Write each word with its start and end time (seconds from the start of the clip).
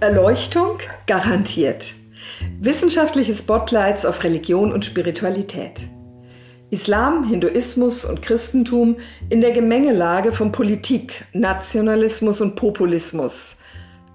Erleuchtung 0.00 0.78
garantiert. 1.06 1.92
Wissenschaftliche 2.58 3.34
Spotlights 3.34 4.06
auf 4.06 4.24
Religion 4.24 4.72
und 4.72 4.86
Spiritualität. 4.86 5.82
Islam, 6.70 7.24
Hinduismus 7.24 8.06
und 8.06 8.22
Christentum 8.22 8.96
in 9.28 9.42
der 9.42 9.50
Gemengelage 9.50 10.32
von 10.32 10.52
Politik, 10.52 11.26
Nationalismus 11.34 12.40
und 12.40 12.56
Populismus. 12.56 13.58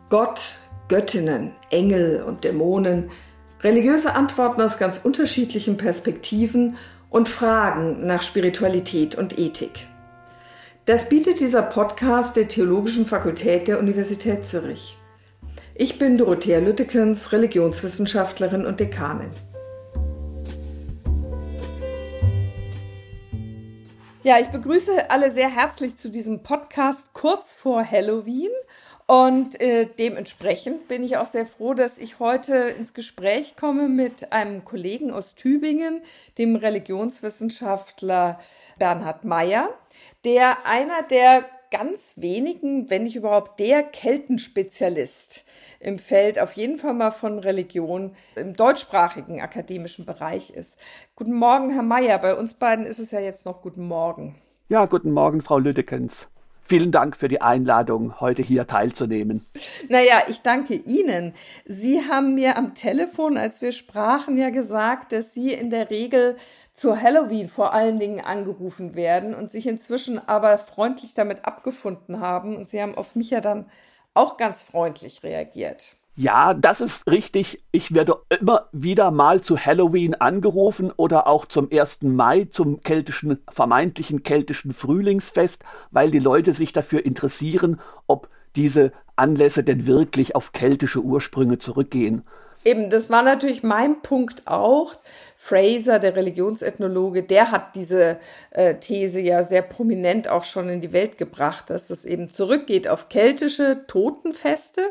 Gott, 0.09 0.55
Göttinnen, 0.87 1.51
Engel 1.69 2.23
und 2.23 2.45
Dämonen. 2.45 3.11
Religiöse 3.61 4.15
Antworten 4.15 4.61
aus 4.61 4.79
ganz 4.79 4.99
unterschiedlichen 5.03 5.77
Perspektiven 5.77 6.77
und 7.11 7.29
Fragen 7.29 8.07
nach 8.07 8.23
Spiritualität 8.23 9.13
und 9.13 9.37
Ethik. 9.37 9.87
Das 10.85 11.09
bietet 11.09 11.41
dieser 11.41 11.61
Podcast 11.61 12.35
der 12.37 12.47
Theologischen 12.47 13.05
Fakultät 13.05 13.67
der 13.67 13.77
Universität 13.77 14.47
Zürich. 14.47 14.97
Ich 15.77 15.99
bin 15.99 16.17
Dorothea 16.17 16.59
Lüttekens, 16.59 17.33
Religionswissenschaftlerin 17.33 18.65
und 18.65 18.79
Dekanin. 18.79 19.29
Ja, 24.23 24.39
ich 24.39 24.47
begrüße 24.47 25.11
alle 25.11 25.31
sehr 25.31 25.49
herzlich 25.49 25.97
zu 25.97 26.09
diesem 26.09 26.43
Podcast 26.43 27.13
kurz 27.13 27.53
vor 27.53 27.83
Halloween. 27.83 28.51
Und 29.05 29.59
äh, 29.59 29.85
dementsprechend 29.99 30.87
bin 30.87 31.03
ich 31.03 31.17
auch 31.17 31.27
sehr 31.27 31.45
froh, 31.45 31.73
dass 31.73 31.97
ich 31.97 32.19
heute 32.19 32.55
ins 32.55 32.93
Gespräch 32.93 33.57
komme 33.57 33.89
mit 33.89 34.31
einem 34.31 34.63
Kollegen 34.63 35.11
aus 35.11 35.35
Tübingen, 35.35 36.01
dem 36.37 36.55
Religionswissenschaftler 36.55 38.39
Bernhard 38.79 39.25
Meyer, 39.25 39.67
der 40.23 40.65
einer 40.65 41.03
der 41.03 41.43
ganz 41.71 42.13
wenigen, 42.17 42.89
wenn 42.89 43.03
nicht 43.03 43.15
überhaupt 43.15 43.59
der 43.59 43.83
Keltenspezialist 43.83 45.45
im 45.79 45.99
Feld 45.99 46.39
auf 46.39 46.53
jeden 46.53 46.79
Fall 46.79 46.93
mal 46.93 47.11
von 47.11 47.39
Religion 47.39 48.15
im 48.35 48.55
deutschsprachigen 48.55 49.41
akademischen 49.41 50.05
Bereich 50.05 50.49
ist. 50.51 50.77
Guten 51.15 51.33
Morgen, 51.33 51.71
Herr 51.71 51.83
Mayer. 51.83 52.17
Bei 52.17 52.35
uns 52.35 52.53
beiden 52.53 52.85
ist 52.85 52.99
es 52.99 53.11
ja 53.11 53.19
jetzt 53.19 53.45
noch 53.45 53.61
guten 53.61 53.87
Morgen. 53.87 54.35
Ja, 54.67 54.85
guten 54.85 55.11
Morgen, 55.11 55.41
Frau 55.41 55.59
Lüdekens. 55.59 56.27
Vielen 56.67 56.91
Dank 56.91 57.15
für 57.15 57.27
die 57.27 57.41
Einladung, 57.41 58.19
heute 58.19 58.41
hier 58.41 58.65
teilzunehmen. 58.65 59.45
Naja, 59.87 60.23
ich 60.27 60.41
danke 60.41 60.73
Ihnen. 60.73 61.35
Sie 61.65 62.01
haben 62.09 62.33
mir 62.33 62.57
am 62.57 62.73
Telefon, 62.73 63.37
als 63.37 63.61
wir 63.61 63.71
sprachen, 63.71 64.35
ja 64.35 64.49
gesagt, 64.49 65.11
dass 65.11 65.31
Sie 65.31 65.53
in 65.53 65.69
der 65.69 65.91
Regel 65.91 66.37
zur 66.73 66.99
Halloween 66.99 67.49
vor 67.49 67.73
allen 67.73 67.99
Dingen 67.99 68.19
angerufen 68.19 68.95
werden 68.95 69.35
und 69.35 69.51
sich 69.51 69.67
inzwischen 69.67 70.27
aber 70.27 70.57
freundlich 70.57 71.13
damit 71.13 71.45
abgefunden 71.45 72.19
haben. 72.19 72.55
Und 72.55 72.67
Sie 72.67 72.81
haben 72.81 72.95
auf 72.95 73.15
mich 73.15 73.29
ja 73.29 73.41
dann 73.41 73.69
auch 74.15 74.37
ganz 74.37 74.63
freundlich 74.63 75.21
reagiert. 75.21 75.95
Ja, 76.17 76.53
das 76.53 76.79
ist 76.79 77.07
richtig. 77.07 77.61
Ich 77.71 77.93
werde 77.93 78.15
immer 78.39 78.69
wieder 78.71 79.11
mal 79.11 79.41
zu 79.41 79.57
Halloween 79.57 80.15
angerufen 80.15 80.91
oder 80.95 81.27
auch 81.27 81.45
zum 81.45 81.69
1. 81.69 82.03
Mai, 82.03 82.45
zum 82.49 82.81
keltischen, 82.81 83.39
vermeintlichen 83.49 84.23
keltischen 84.23 84.71
Frühlingsfest, 84.71 85.65
weil 85.91 86.11
die 86.11 86.19
Leute 86.19 86.53
sich 86.53 86.71
dafür 86.71 87.05
interessieren, 87.05 87.81
ob 88.07 88.29
diese 88.55 88.93
Anlässe 89.17 89.65
denn 89.65 89.85
wirklich 89.87 90.35
auf 90.35 90.53
keltische 90.53 91.01
Ursprünge 91.01 91.57
zurückgehen. 91.57 92.23
Eben, 92.65 92.89
das 92.89 93.11
war 93.11 93.21
natürlich 93.21 93.61
mein 93.61 94.01
Punkt 94.01 94.47
auch. 94.47 94.95
Fraser, 95.37 95.99
der 95.99 96.15
Religionsethnologe, 96.15 97.21
der 97.21 97.51
hat 97.51 97.75
diese 97.75 98.17
äh, 98.49 98.73
These 98.75 99.19
ja 99.19 99.43
sehr 99.43 99.61
prominent 99.61 100.27
auch 100.27 100.43
schon 100.43 100.69
in 100.69 100.81
die 100.81 100.91
Welt 100.91 101.19
gebracht, 101.19 101.69
dass 101.69 101.85
das 101.85 102.03
eben 102.03 102.33
zurückgeht 102.33 102.87
auf 102.87 103.07
keltische 103.07 103.85
Totenfeste. 103.85 104.81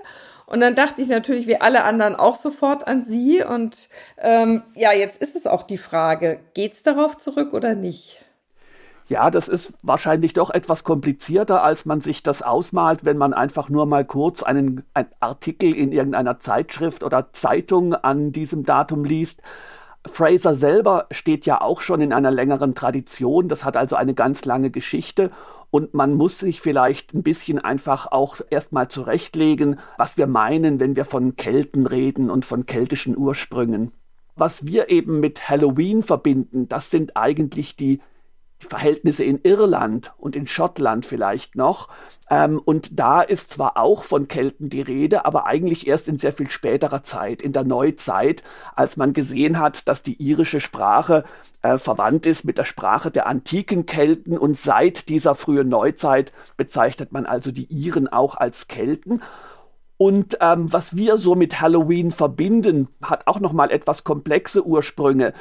Und 0.47 0.61
dann 0.61 0.77
dachte 0.77 1.03
ich 1.03 1.09
natürlich, 1.09 1.49
wie 1.49 1.61
alle 1.61 1.83
anderen 1.83 2.15
auch 2.15 2.37
sofort 2.37 2.87
an 2.87 3.03
sie. 3.03 3.43
Und 3.43 3.89
ähm, 4.19 4.63
ja, 4.77 4.93
jetzt 4.93 5.21
ist 5.21 5.35
es 5.35 5.49
auch 5.49 5.65
die 5.65 5.79
Frage, 5.79 6.39
geht's 6.55 6.85
darauf 6.85 7.19
zurück 7.19 7.53
oder 7.53 7.75
nicht? 7.75 8.24
Ja, 9.07 9.31
das 9.31 9.49
ist 9.49 9.75
wahrscheinlich 9.83 10.33
doch 10.33 10.51
etwas 10.51 10.83
komplizierter, 10.83 11.63
als 11.63 11.85
man 11.85 12.01
sich 12.01 12.23
das 12.23 12.41
ausmalt, 12.41 13.05
wenn 13.05 13.19
man 13.19 13.35
einfach 13.35 13.69
nur 13.69 13.85
mal 13.85 14.05
kurz 14.05 14.43
einen, 14.43 14.85
einen 14.95 15.09
Artikel 15.21 15.75
in 15.75 15.93
irgendeiner 15.93 16.41
Zeitschrift 16.41 17.05
oder 17.05 17.31
Zeitung 17.33 17.95
an 17.95 18.33
diesem 18.33 18.65
Datum 18.65 19.05
liest. 19.05 19.43
Fraser 20.07 20.55
selber 20.55 21.07
steht 21.11 21.45
ja 21.45 21.61
auch 21.61 21.83
schon 21.83 22.01
in 22.01 22.13
einer 22.15 22.31
längeren 22.31 22.75
Tradition, 22.75 23.49
das 23.49 23.65
hat 23.65 23.77
also 23.77 23.97
eine 23.97 24.15
ganz 24.15 24.45
lange 24.47 24.71
Geschichte 24.71 25.31
und 25.71 25.93
man 25.93 26.15
muss 26.15 26.39
sich 26.39 26.61
vielleicht 26.61 27.15
ein 27.15 27.23
bisschen 27.23 27.59
einfach 27.59 28.11
auch 28.11 28.41
erstmal 28.49 28.89
zurechtlegen, 28.89 29.81
was 29.99 30.17
wir 30.17 30.27
meinen, 30.27 30.81
wenn 30.81 30.97
wir 30.97 31.05
von 31.05 31.37
Kelten 31.37 31.87
reden 31.87 32.31
und 32.31 32.45
von 32.45 32.65
keltischen 32.65 33.17
Ursprüngen. 33.17 33.93
Was 34.37 34.67
wir 34.67 34.89
eben 34.89 35.21
mit 35.21 35.49
Halloween 35.49 36.03
verbinden, 36.03 36.69
das 36.69 36.91
sind 36.91 37.17
eigentlich 37.17 37.77
die 37.77 37.99
die 37.99 38.01
Verhältnisse 38.65 39.25
in 39.25 39.41
Irland 39.43 40.13
und 40.19 40.35
in 40.35 40.47
Schottland 40.47 41.07
vielleicht 41.07 41.55
noch. 41.55 41.89
Ähm, 42.31 42.61
und 42.65 42.99
da 42.99 43.23
ist 43.23 43.51
zwar 43.51 43.77
auch 43.77 44.05
von 44.05 44.29
Kelten 44.29 44.69
die 44.69 44.81
Rede, 44.81 45.25
aber 45.25 45.47
eigentlich 45.47 45.87
erst 45.87 46.09
in 46.09 46.17
sehr 46.17 46.33
viel 46.33 46.51
späterer 46.51 47.03
Zeit, 47.03 47.43
in 47.43 47.53
der 47.53 47.65
Neuzeit, 47.65 48.43
als 48.75 48.97
man 48.97 49.13
gesehen 49.13 49.59
hat, 49.59 49.87
dass 49.89 50.03
die 50.03 50.21
irische 50.23 50.61
Sprache 50.61 51.25
äh, 51.63 51.79
verwandt 51.79 52.27
ist 52.27 52.45
mit 52.45 52.59
der 52.59 52.65
Sprache 52.65 53.11
der 53.11 53.27
antiken 53.27 53.87
Kelten 53.87 54.37
und 54.37 54.57
seit 54.57 55.09
dieser 55.09 55.35
frühen 55.35 55.69
Neuzeit 55.69 56.33
bezeichnet 56.57 57.13
man 57.13 57.27
also 57.27 57.53
die 57.53 57.67
Iren 57.67 58.09
auch 58.09 58.37
als 58.37 58.69
Kelten. 58.69 59.23
Und 59.97 60.39
ähm, 60.41 60.73
was 60.73 60.97
wir 60.97 61.19
so 61.19 61.35
mit 61.35 61.61
Halloween 61.61 62.11
verbinden, 62.11 62.89
hat 63.03 63.27
auch 63.27 63.41
noch 63.41 63.53
mal 63.53 63.71
etwas 63.71 64.05
komplexe 64.05 64.67
Ursprünge. 64.67 65.33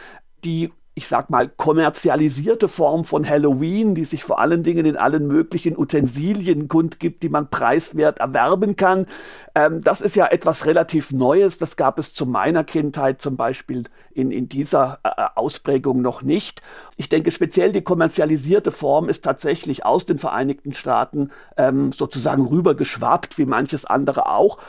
Die 0.44 0.72
ich 0.96 1.08
sag 1.08 1.32
mal, 1.32 1.50
kommerzialisierte 1.50 2.68
Form 2.68 3.04
von 3.04 3.28
Halloween, 3.28 3.96
die 3.96 4.06
sich 4.06 4.24
vor 4.24 4.40
allen 4.40 4.62
Dingen 4.62 4.86
in 4.86 4.96
allen 4.96 5.26
möglichen 5.26 5.76
Utensilien 5.76 6.68
kundgibt, 6.68 7.24
die 7.24 7.30
man 7.30 7.50
preiswert 7.50 8.20
erwerben 8.20 8.76
kann. 8.76 9.08
Ähm, 9.56 9.82
das 9.82 10.02
ist 10.02 10.16
ja 10.16 10.28
etwas 10.28 10.68
relativ 10.68 11.12
Neues. 11.12 11.58
Das 11.58 11.78
gab 11.78 11.98
es 11.98 12.14
zu 12.14 12.28
meiner 12.28 12.64
Kindheit 12.64 13.22
zum 13.22 13.38
Beispiel 13.38 13.86
in, 14.12 14.30
in 14.32 14.50
dieser 14.50 15.00
äh, 15.04 15.10
Ausprägung 15.34 16.02
noch 16.04 16.22
nicht. 16.22 16.62
Ich 16.96 17.10
denke, 17.10 17.32
speziell 17.32 17.72
die 17.72 17.82
kommerzialisierte 17.82 18.70
Form 18.70 19.10
ist 19.10 19.24
tatsächlich 19.24 19.86
aus 19.86 20.06
den 20.06 20.20
Vereinigten 20.20 20.74
Staaten 20.74 21.32
ähm, 21.58 21.92
sozusagen 21.92 22.46
rübergeschwappt, 22.46 23.40
wie 23.40 23.46
manches 23.46 23.86
andere 23.86 24.30
auch. 24.30 24.60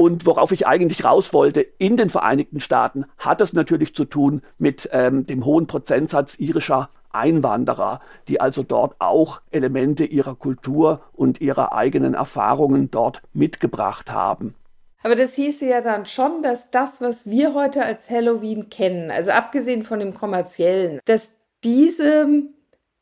Und 0.00 0.26
worauf 0.26 0.52
ich 0.52 0.64
eigentlich 0.64 1.04
raus 1.04 1.32
wollte, 1.32 1.60
in 1.60 1.96
den 1.96 2.08
Vereinigten 2.08 2.60
Staaten 2.60 3.06
hat 3.18 3.40
es 3.40 3.52
natürlich 3.52 3.96
zu 3.96 4.04
tun 4.04 4.42
mit 4.56 4.88
ähm, 4.92 5.26
dem 5.26 5.44
hohen 5.44 5.66
Prozentsatz 5.66 6.38
irischer 6.38 6.90
Einwanderer, 7.10 8.00
die 8.28 8.40
also 8.40 8.62
dort 8.62 8.94
auch 9.00 9.40
Elemente 9.50 10.04
ihrer 10.04 10.36
Kultur 10.36 11.00
und 11.14 11.40
ihrer 11.40 11.72
eigenen 11.72 12.14
Erfahrungen 12.14 12.92
dort 12.92 13.22
mitgebracht 13.32 14.12
haben. 14.12 14.54
Aber 15.02 15.16
das 15.16 15.34
hieße 15.34 15.66
ja 15.66 15.80
dann 15.80 16.06
schon, 16.06 16.44
dass 16.44 16.70
das, 16.70 17.00
was 17.00 17.26
wir 17.28 17.54
heute 17.54 17.84
als 17.84 18.08
Halloween 18.08 18.70
kennen, 18.70 19.10
also 19.10 19.32
abgesehen 19.32 19.82
von 19.82 19.98
dem 19.98 20.14
kommerziellen, 20.14 21.00
dass 21.06 21.32
diese 21.64 22.28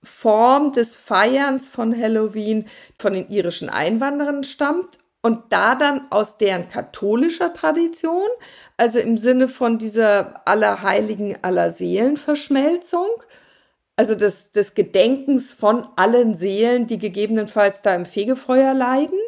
Form 0.03 0.73
des 0.73 0.97
Feierns 0.97 1.69
von 1.69 1.95
Halloween 1.95 2.65
von 2.99 3.13
den 3.13 3.29
irischen 3.29 3.69
Einwanderern 3.69 4.45
stammt 4.45 4.99
und 5.27 5.53
da 5.53 5.75
dann 5.75 6.03
aus 6.11 6.39
deren 6.39 6.69
katholischer 6.69 7.53
Tradition, 7.53 8.29
also 8.77 9.01
im 9.01 9.17
Sinne 9.17 9.49
von 9.49 9.77
dieser 9.77 10.47
Allerheiligen 10.47 11.37
Allerseelenverschmelzung, 11.43 13.09
also 13.97 14.15
des, 14.15 14.53
des 14.53 14.75
Gedenkens 14.75 15.53
von 15.53 15.89
allen 15.97 16.37
Seelen, 16.37 16.87
die 16.87 16.99
gegebenenfalls 16.99 17.83
da 17.83 17.97
im 17.97 18.07
Fegefeuer 18.07 18.73
leiden, 18.73 19.19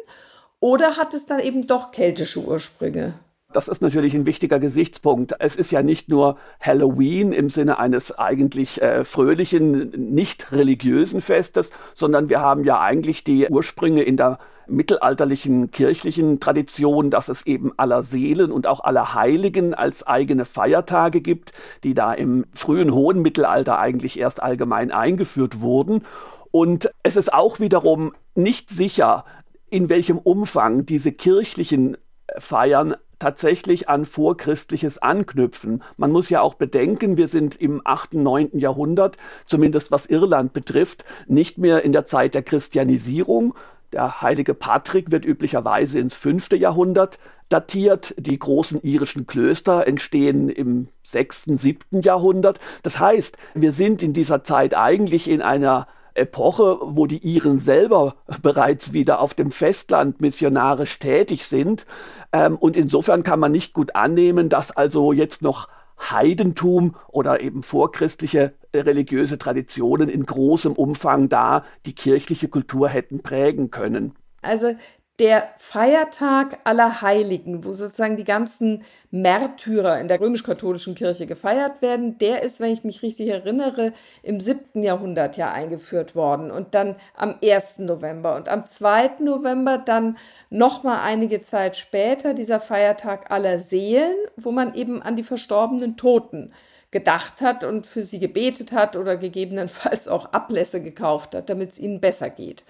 oder 0.61 0.95
hat 0.95 1.13
es 1.13 1.25
dann 1.25 1.41
eben 1.41 1.67
doch 1.67 1.91
keltische 1.91 2.39
Ursprünge? 2.39 3.15
Das 3.51 3.67
ist 3.67 3.81
natürlich 3.81 4.13
ein 4.13 4.27
wichtiger 4.27 4.59
Gesichtspunkt. 4.59 5.33
Es 5.39 5.55
ist 5.55 5.71
ja 5.71 5.81
nicht 5.81 6.07
nur 6.07 6.37
Halloween 6.59 7.33
im 7.33 7.49
Sinne 7.49 7.79
eines 7.79 8.15
eigentlich 8.15 8.79
äh, 8.79 9.03
fröhlichen, 9.03 9.89
nicht 10.13 10.51
religiösen 10.51 11.19
Festes, 11.19 11.71
sondern 11.95 12.29
wir 12.29 12.41
haben 12.41 12.63
ja 12.63 12.79
eigentlich 12.79 13.23
die 13.23 13.47
Ursprünge 13.47 14.03
in 14.03 14.17
der 14.17 14.37
mittelalterlichen 14.67 15.71
kirchlichen 15.71 16.39
Tradition, 16.39 17.09
dass 17.09 17.27
es 17.27 17.47
eben 17.47 17.73
aller 17.75 18.03
Seelen 18.03 18.51
und 18.51 18.67
auch 18.67 18.81
aller 18.81 19.15
Heiligen 19.15 19.73
als 19.73 20.05
eigene 20.05 20.45
Feiertage 20.45 21.19
gibt, 21.19 21.51
die 21.83 21.95
da 21.95 22.13
im 22.13 22.45
frühen 22.53 22.93
hohen 22.93 23.23
Mittelalter 23.23 23.79
eigentlich 23.79 24.19
erst 24.19 24.43
allgemein 24.43 24.91
eingeführt 24.91 25.59
wurden. 25.59 26.05
Und 26.51 26.91
es 27.01 27.15
ist 27.15 27.33
auch 27.33 27.59
wiederum 27.59 28.13
nicht 28.35 28.69
sicher, 28.69 29.25
in 29.71 29.89
welchem 29.89 30.19
Umfang 30.19 30.85
diese 30.85 31.11
kirchlichen 31.11 31.97
Feiern 32.37 32.95
tatsächlich 33.19 33.89
an 33.89 34.05
vorchristliches 34.05 34.97
anknüpfen. 34.97 35.83
Man 35.97 36.11
muss 36.11 36.29
ja 36.29 36.41
auch 36.41 36.55
bedenken, 36.55 37.17
wir 37.17 37.27
sind 37.27 37.55
im 37.55 37.81
8., 37.83 38.15
9. 38.15 38.57
Jahrhundert, 38.57 39.17
zumindest 39.45 39.91
was 39.91 40.05
Irland 40.05 40.53
betrifft, 40.53 41.05
nicht 41.27 41.57
mehr 41.57 41.83
in 41.83 41.91
der 41.91 42.05
Zeit 42.05 42.33
der 42.33 42.43
Christianisierung. 42.43 43.53
Der 43.91 44.21
heilige 44.21 44.53
Patrick 44.53 45.11
wird 45.11 45.25
üblicherweise 45.25 45.99
ins 45.99 46.15
fünfte 46.15 46.55
Jahrhundert 46.55 47.19
datiert. 47.49 48.13
Die 48.17 48.37
großen 48.37 48.81
irischen 48.83 49.25
Klöster 49.25 49.87
entstehen 49.87 50.49
im 50.49 50.87
6., 51.03 51.45
7. 51.45 52.01
Jahrhundert. 52.01 52.59
Das 52.83 52.99
heißt, 52.99 53.37
wir 53.55 53.73
sind 53.73 54.01
in 54.03 54.13
dieser 54.13 54.43
Zeit 54.43 54.75
eigentlich 54.75 55.29
in 55.29 55.41
einer 55.41 55.87
Epoche, 56.19 56.77
wo 56.81 57.07
die 57.07 57.17
Iren 57.17 57.59
selber 57.59 58.15
bereits 58.41 58.93
wieder 58.93 59.19
auf 59.19 59.33
dem 59.33 59.51
Festland 59.51 60.21
missionarisch 60.21 60.99
tätig 60.99 61.45
sind. 61.45 61.85
Ähm, 62.31 62.55
und 62.57 62.75
insofern 62.77 63.23
kann 63.23 63.39
man 63.39 63.51
nicht 63.51 63.73
gut 63.73 63.95
annehmen, 63.95 64.49
dass 64.49 64.71
also 64.71 65.11
jetzt 65.13 65.41
noch 65.41 65.67
Heidentum 65.99 66.95
oder 67.07 67.41
eben 67.41 67.63
vorchristliche 67.63 68.53
äh, 68.71 68.79
religiöse 68.79 69.37
Traditionen 69.37 70.09
in 70.09 70.25
großem 70.25 70.73
Umfang 70.73 71.29
da 71.29 71.65
die 71.85 71.93
kirchliche 71.93 72.47
Kultur 72.47 72.89
hätten 72.89 73.21
prägen 73.21 73.71
können. 73.71 74.13
Also 74.41 74.73
der 75.19 75.49
Feiertag 75.57 76.59
aller 76.63 77.01
Heiligen, 77.01 77.65
wo 77.65 77.73
sozusagen 77.73 78.15
die 78.15 78.23
ganzen 78.23 78.83
Märtyrer 79.11 79.99
in 79.99 80.07
der 80.07 80.21
römisch-katholischen 80.21 80.95
Kirche 80.95 81.27
gefeiert 81.27 81.81
werden, 81.81 82.17
der 82.19 82.41
ist, 82.41 82.61
wenn 82.61 82.71
ich 82.71 82.85
mich 82.85 83.01
richtig 83.03 83.27
erinnere, 83.27 83.91
im 84.23 84.39
siebten 84.39 84.81
Jahrhundert 84.81 85.35
ja 85.35 85.51
eingeführt 85.51 86.15
worden 86.15 86.51
und 86.51 86.73
dann 86.73 86.95
am 87.15 87.35
1. 87.43 87.79
November 87.79 88.37
und 88.37 88.47
am 88.47 88.65
2. 88.65 89.19
November 89.19 89.77
dann 89.77 90.17
nochmal 90.49 90.99
einige 91.03 91.41
Zeit 91.41 91.75
später 91.75 92.33
dieser 92.33 92.61
Feiertag 92.61 93.29
aller 93.29 93.59
Seelen, 93.59 94.15
wo 94.37 94.51
man 94.51 94.73
eben 94.73 95.01
an 95.01 95.17
die 95.17 95.23
verstorbenen 95.23 95.97
Toten 95.97 96.53
gedacht 96.91 97.41
hat 97.41 97.65
und 97.65 97.85
für 97.85 98.03
sie 98.03 98.19
gebetet 98.19 98.71
hat 98.71 98.95
oder 98.95 99.17
gegebenenfalls 99.17 100.07
auch 100.07 100.31
Ablässe 100.31 100.81
gekauft 100.81 101.35
hat, 101.35 101.49
damit 101.49 101.73
es 101.73 101.79
ihnen 101.79 101.99
besser 101.99 102.29
geht. 102.29 102.63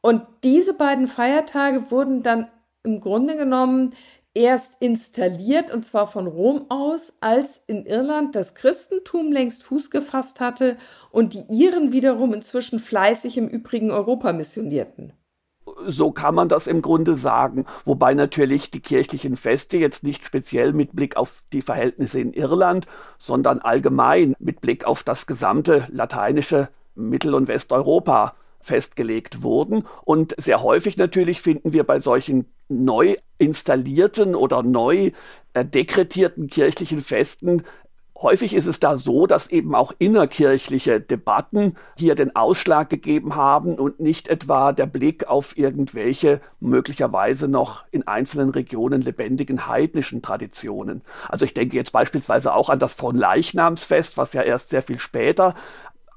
Und 0.00 0.22
diese 0.42 0.74
beiden 0.74 1.08
Feiertage 1.08 1.90
wurden 1.90 2.22
dann 2.22 2.48
im 2.82 3.00
Grunde 3.00 3.36
genommen 3.36 3.92
erst 4.34 4.80
installiert, 4.80 5.72
und 5.72 5.84
zwar 5.84 6.06
von 6.06 6.26
Rom 6.26 6.66
aus, 6.68 7.14
als 7.20 7.62
in 7.66 7.84
Irland 7.84 8.34
das 8.34 8.54
Christentum 8.54 9.32
längst 9.32 9.64
Fuß 9.64 9.90
gefasst 9.90 10.40
hatte 10.40 10.76
und 11.10 11.34
die 11.34 11.44
Iren 11.48 11.92
wiederum 11.92 12.32
inzwischen 12.32 12.78
fleißig 12.78 13.36
im 13.36 13.48
übrigen 13.48 13.90
Europa 13.90 14.32
missionierten. 14.32 15.12
So 15.86 16.10
kann 16.10 16.34
man 16.34 16.48
das 16.48 16.66
im 16.66 16.82
Grunde 16.82 17.16
sagen, 17.16 17.66
wobei 17.84 18.14
natürlich 18.14 18.70
die 18.70 18.80
kirchlichen 18.80 19.36
Feste 19.36 19.76
jetzt 19.76 20.02
nicht 20.02 20.24
speziell 20.24 20.72
mit 20.72 20.94
Blick 20.94 21.16
auf 21.16 21.44
die 21.52 21.62
Verhältnisse 21.62 22.20
in 22.20 22.32
Irland, 22.32 22.86
sondern 23.18 23.60
allgemein 23.60 24.34
mit 24.38 24.60
Blick 24.60 24.84
auf 24.84 25.02
das 25.02 25.26
gesamte 25.26 25.86
lateinische 25.90 26.68
Mittel- 26.94 27.34
und 27.34 27.48
Westeuropa 27.48 28.34
festgelegt 28.60 29.42
wurden. 29.42 29.86
Und 30.04 30.34
sehr 30.38 30.62
häufig 30.62 30.96
natürlich 30.96 31.40
finden 31.40 31.72
wir 31.72 31.84
bei 31.84 32.00
solchen 32.00 32.46
neu 32.68 33.16
installierten 33.38 34.34
oder 34.34 34.62
neu 34.62 35.12
äh, 35.54 35.64
dekretierten 35.64 36.46
kirchlichen 36.46 37.00
Festen 37.00 37.64
Häufig 38.22 38.54
ist 38.54 38.66
es 38.66 38.80
da 38.80 38.98
so, 38.98 39.26
dass 39.26 39.48
eben 39.48 39.74
auch 39.74 39.92
innerkirchliche 39.98 41.00
Debatten 41.00 41.76
hier 41.96 42.14
den 42.14 42.36
Ausschlag 42.36 42.90
gegeben 42.90 43.34
haben 43.34 43.76
und 43.76 43.98
nicht 43.98 44.28
etwa 44.28 44.72
der 44.72 44.84
Blick 44.84 45.26
auf 45.26 45.56
irgendwelche 45.56 46.42
möglicherweise 46.60 47.48
noch 47.48 47.84
in 47.90 48.06
einzelnen 48.06 48.50
Regionen 48.50 49.00
lebendigen 49.00 49.68
heidnischen 49.68 50.20
Traditionen. 50.20 51.00
Also 51.30 51.46
ich 51.46 51.54
denke 51.54 51.76
jetzt 51.76 51.92
beispielsweise 51.92 52.52
auch 52.52 52.68
an 52.68 52.78
das 52.78 52.92
Fronleichnamsfest, 52.92 54.18
was 54.18 54.34
ja 54.34 54.42
erst 54.42 54.68
sehr 54.68 54.82
viel 54.82 54.98
später 54.98 55.54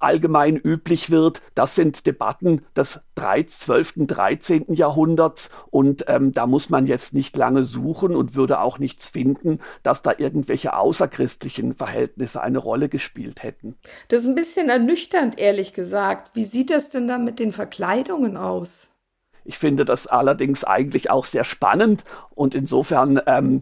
allgemein 0.03 0.57
üblich 0.57 1.09
wird. 1.09 1.41
Das 1.55 1.75
sind 1.75 2.05
Debatten 2.05 2.61
des 2.75 2.99
12., 3.15 3.93
13. 4.07 4.73
Jahrhunderts 4.73 5.49
und 5.69 6.05
ähm, 6.07 6.33
da 6.33 6.45
muss 6.45 6.69
man 6.69 6.87
jetzt 6.87 7.13
nicht 7.13 7.35
lange 7.37 7.63
suchen 7.63 8.15
und 8.15 8.35
würde 8.35 8.59
auch 8.59 8.79
nichts 8.79 9.05
finden, 9.05 9.59
dass 9.81 10.01
da 10.01 10.13
irgendwelche 10.17 10.75
außerchristlichen 10.75 11.73
Verhältnisse 11.73 12.41
eine 12.41 12.59
Rolle 12.59 12.89
gespielt 12.89 13.43
hätten. 13.43 13.75
Das 14.09 14.21
ist 14.21 14.27
ein 14.27 14.35
bisschen 14.35 14.69
ernüchternd, 14.69 15.39
ehrlich 15.39 15.73
gesagt. 15.73 16.31
Wie 16.35 16.43
sieht 16.43 16.69
das 16.69 16.89
denn 16.89 17.07
da 17.07 17.17
mit 17.17 17.39
den 17.39 17.53
Verkleidungen 17.53 18.37
aus? 18.37 18.89
Ich 19.45 19.57
finde 19.57 19.85
das 19.85 20.07
allerdings 20.07 20.63
eigentlich 20.63 21.09
auch 21.09 21.25
sehr 21.25 21.43
spannend 21.43 22.03
und 22.33 22.55
insofern 22.55 23.21
ähm, 23.25 23.61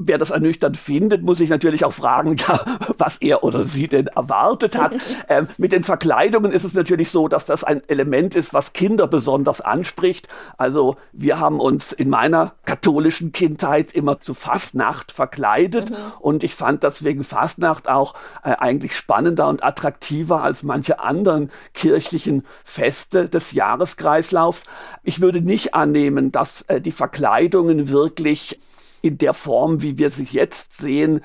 Wer 0.00 0.16
das 0.16 0.30
ernüchternd 0.30 0.76
findet, 0.76 1.22
muss 1.22 1.38
sich 1.38 1.50
natürlich 1.50 1.84
auch 1.84 1.92
fragen, 1.92 2.36
ja, 2.48 2.60
was 2.98 3.16
er 3.18 3.42
oder 3.42 3.64
sie 3.64 3.88
denn 3.88 4.06
erwartet 4.06 4.78
hat. 4.78 4.94
ähm, 5.28 5.48
mit 5.58 5.72
den 5.72 5.82
Verkleidungen 5.82 6.52
ist 6.52 6.64
es 6.64 6.74
natürlich 6.74 7.10
so, 7.10 7.26
dass 7.26 7.44
das 7.44 7.64
ein 7.64 7.82
Element 7.88 8.36
ist, 8.36 8.54
was 8.54 8.72
Kinder 8.72 9.08
besonders 9.08 9.60
anspricht. 9.60 10.28
Also 10.56 10.96
wir 11.12 11.40
haben 11.40 11.58
uns 11.58 11.92
in 11.92 12.10
meiner 12.10 12.52
katholischen 12.64 13.32
Kindheit 13.32 13.92
immer 13.92 14.20
zu 14.20 14.34
Fastnacht 14.34 15.10
verkleidet 15.10 15.90
mhm. 15.90 15.96
und 16.20 16.44
ich 16.44 16.54
fand 16.54 16.84
deswegen 16.84 17.24
Fastnacht 17.24 17.88
auch 17.88 18.14
äh, 18.44 18.50
eigentlich 18.50 18.96
spannender 18.96 19.48
und 19.48 19.64
attraktiver 19.64 20.42
als 20.42 20.62
manche 20.62 21.00
anderen 21.00 21.50
kirchlichen 21.74 22.46
Feste 22.64 23.28
des 23.28 23.50
Jahreskreislaufs. 23.52 24.62
Ich 25.02 25.20
würde 25.20 25.40
nicht 25.40 25.74
annehmen, 25.74 26.30
dass 26.30 26.62
äh, 26.62 26.80
die 26.80 26.92
Verkleidungen 26.92 27.88
wirklich 27.88 28.60
in 29.02 29.18
der 29.18 29.34
Form, 29.34 29.82
wie 29.82 29.98
wir 29.98 30.10
sie 30.10 30.28
jetzt 30.30 30.76
sehen, 30.76 31.22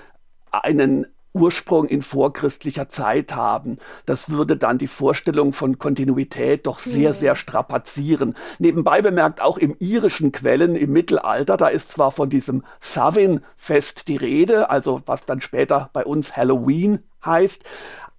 einen 0.51 1.07
Ursprung 1.33 1.87
in 1.87 2.03
vorchristlicher 2.03 2.89
Zeit 2.89 3.35
haben. 3.35 3.79
Das 4.05 4.29
würde 4.29 4.55
dann 4.55 4.77
die 4.77 4.87
Vorstellung 4.87 5.51
von 5.51 5.79
Kontinuität 5.79 6.67
doch 6.67 6.79
sehr, 6.79 7.09
mhm. 7.09 7.15
sehr 7.15 7.35
strapazieren. 7.35 8.35
Nebenbei 8.59 9.01
bemerkt, 9.01 9.41
auch 9.41 9.57
im 9.57 9.75
irischen 9.79 10.31
Quellen 10.31 10.75
im 10.75 10.93
Mittelalter, 10.93 11.57
da 11.57 11.67
ist 11.67 11.91
zwar 11.91 12.11
von 12.11 12.29
diesem 12.29 12.63
Savin-Fest 12.81 14.07
die 14.07 14.17
Rede, 14.17 14.69
also 14.69 15.01
was 15.07 15.25
dann 15.25 15.41
später 15.41 15.89
bei 15.91 16.05
uns 16.05 16.37
Halloween 16.37 16.99
heißt, 17.25 17.63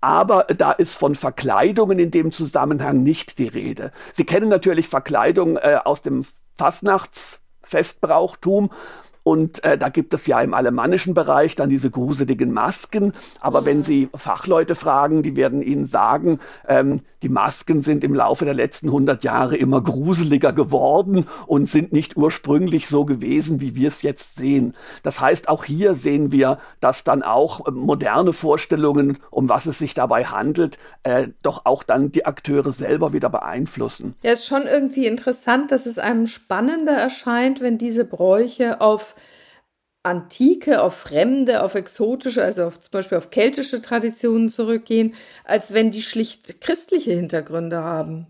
aber 0.00 0.44
da 0.44 0.72
ist 0.72 0.96
von 0.96 1.14
Verkleidungen 1.14 1.98
in 1.98 2.10
dem 2.10 2.32
Zusammenhang 2.32 3.02
nicht 3.02 3.38
die 3.38 3.48
Rede. 3.48 3.90
Sie 4.12 4.24
kennen 4.24 4.50
natürlich 4.50 4.88
Verkleidung 4.88 5.56
äh, 5.56 5.78
aus 5.82 6.02
dem 6.02 6.26
Fastnachtsfestbrauchtum, 6.58 8.70
und 9.24 9.64
äh, 9.64 9.76
da 9.76 9.88
gibt 9.88 10.14
es 10.14 10.26
ja 10.26 10.40
im 10.40 10.54
alemannischen 10.54 11.14
Bereich 11.14 11.56
dann 11.56 11.70
diese 11.70 11.90
gruseligen 11.90 12.52
Masken. 12.52 13.14
Aber 13.40 13.62
mhm. 13.62 13.66
wenn 13.66 13.82
Sie 13.82 14.08
Fachleute 14.14 14.74
fragen, 14.74 15.22
die 15.22 15.34
werden 15.34 15.62
Ihnen 15.62 15.86
sagen, 15.86 16.38
ähm, 16.68 17.00
die 17.24 17.30
Masken 17.30 17.80
sind 17.80 18.04
im 18.04 18.14
Laufe 18.14 18.44
der 18.44 18.52
letzten 18.52 18.88
100 18.88 19.24
Jahre 19.24 19.56
immer 19.56 19.80
gruseliger 19.80 20.52
geworden 20.52 21.26
und 21.46 21.70
sind 21.70 21.90
nicht 21.90 22.18
ursprünglich 22.18 22.86
so 22.86 23.06
gewesen, 23.06 23.62
wie 23.62 23.74
wir 23.74 23.88
es 23.88 24.02
jetzt 24.02 24.36
sehen. 24.36 24.74
Das 25.02 25.20
heißt, 25.20 25.48
auch 25.48 25.64
hier 25.64 25.94
sehen 25.94 26.32
wir, 26.32 26.58
dass 26.80 27.02
dann 27.02 27.22
auch 27.22 27.70
moderne 27.72 28.34
Vorstellungen, 28.34 29.18
um 29.30 29.48
was 29.48 29.64
es 29.64 29.78
sich 29.78 29.94
dabei 29.94 30.26
handelt, 30.26 30.78
äh, 31.02 31.28
doch 31.42 31.64
auch 31.64 31.82
dann 31.82 32.12
die 32.12 32.26
Akteure 32.26 32.72
selber 32.72 33.14
wieder 33.14 33.30
beeinflussen. 33.30 34.14
Ja, 34.22 34.32
ist 34.32 34.46
schon 34.46 34.66
irgendwie 34.66 35.06
interessant, 35.06 35.72
dass 35.72 35.86
es 35.86 35.98
einem 35.98 36.26
spannender 36.26 36.92
erscheint, 36.92 37.62
wenn 37.62 37.78
diese 37.78 38.04
Bräuche 38.04 38.82
auf 38.82 39.14
Antike, 40.04 40.82
auf 40.82 40.94
fremde, 40.94 41.62
auf 41.62 41.74
exotische, 41.74 42.44
also 42.44 42.64
auf, 42.64 42.80
zum 42.80 42.90
Beispiel 42.92 43.18
auf 43.18 43.30
keltische 43.30 43.80
Traditionen 43.80 44.50
zurückgehen, 44.50 45.14
als 45.44 45.72
wenn 45.72 45.90
die 45.90 46.02
schlicht 46.02 46.60
christliche 46.60 47.12
Hintergründe 47.12 47.78
haben. 47.82 48.26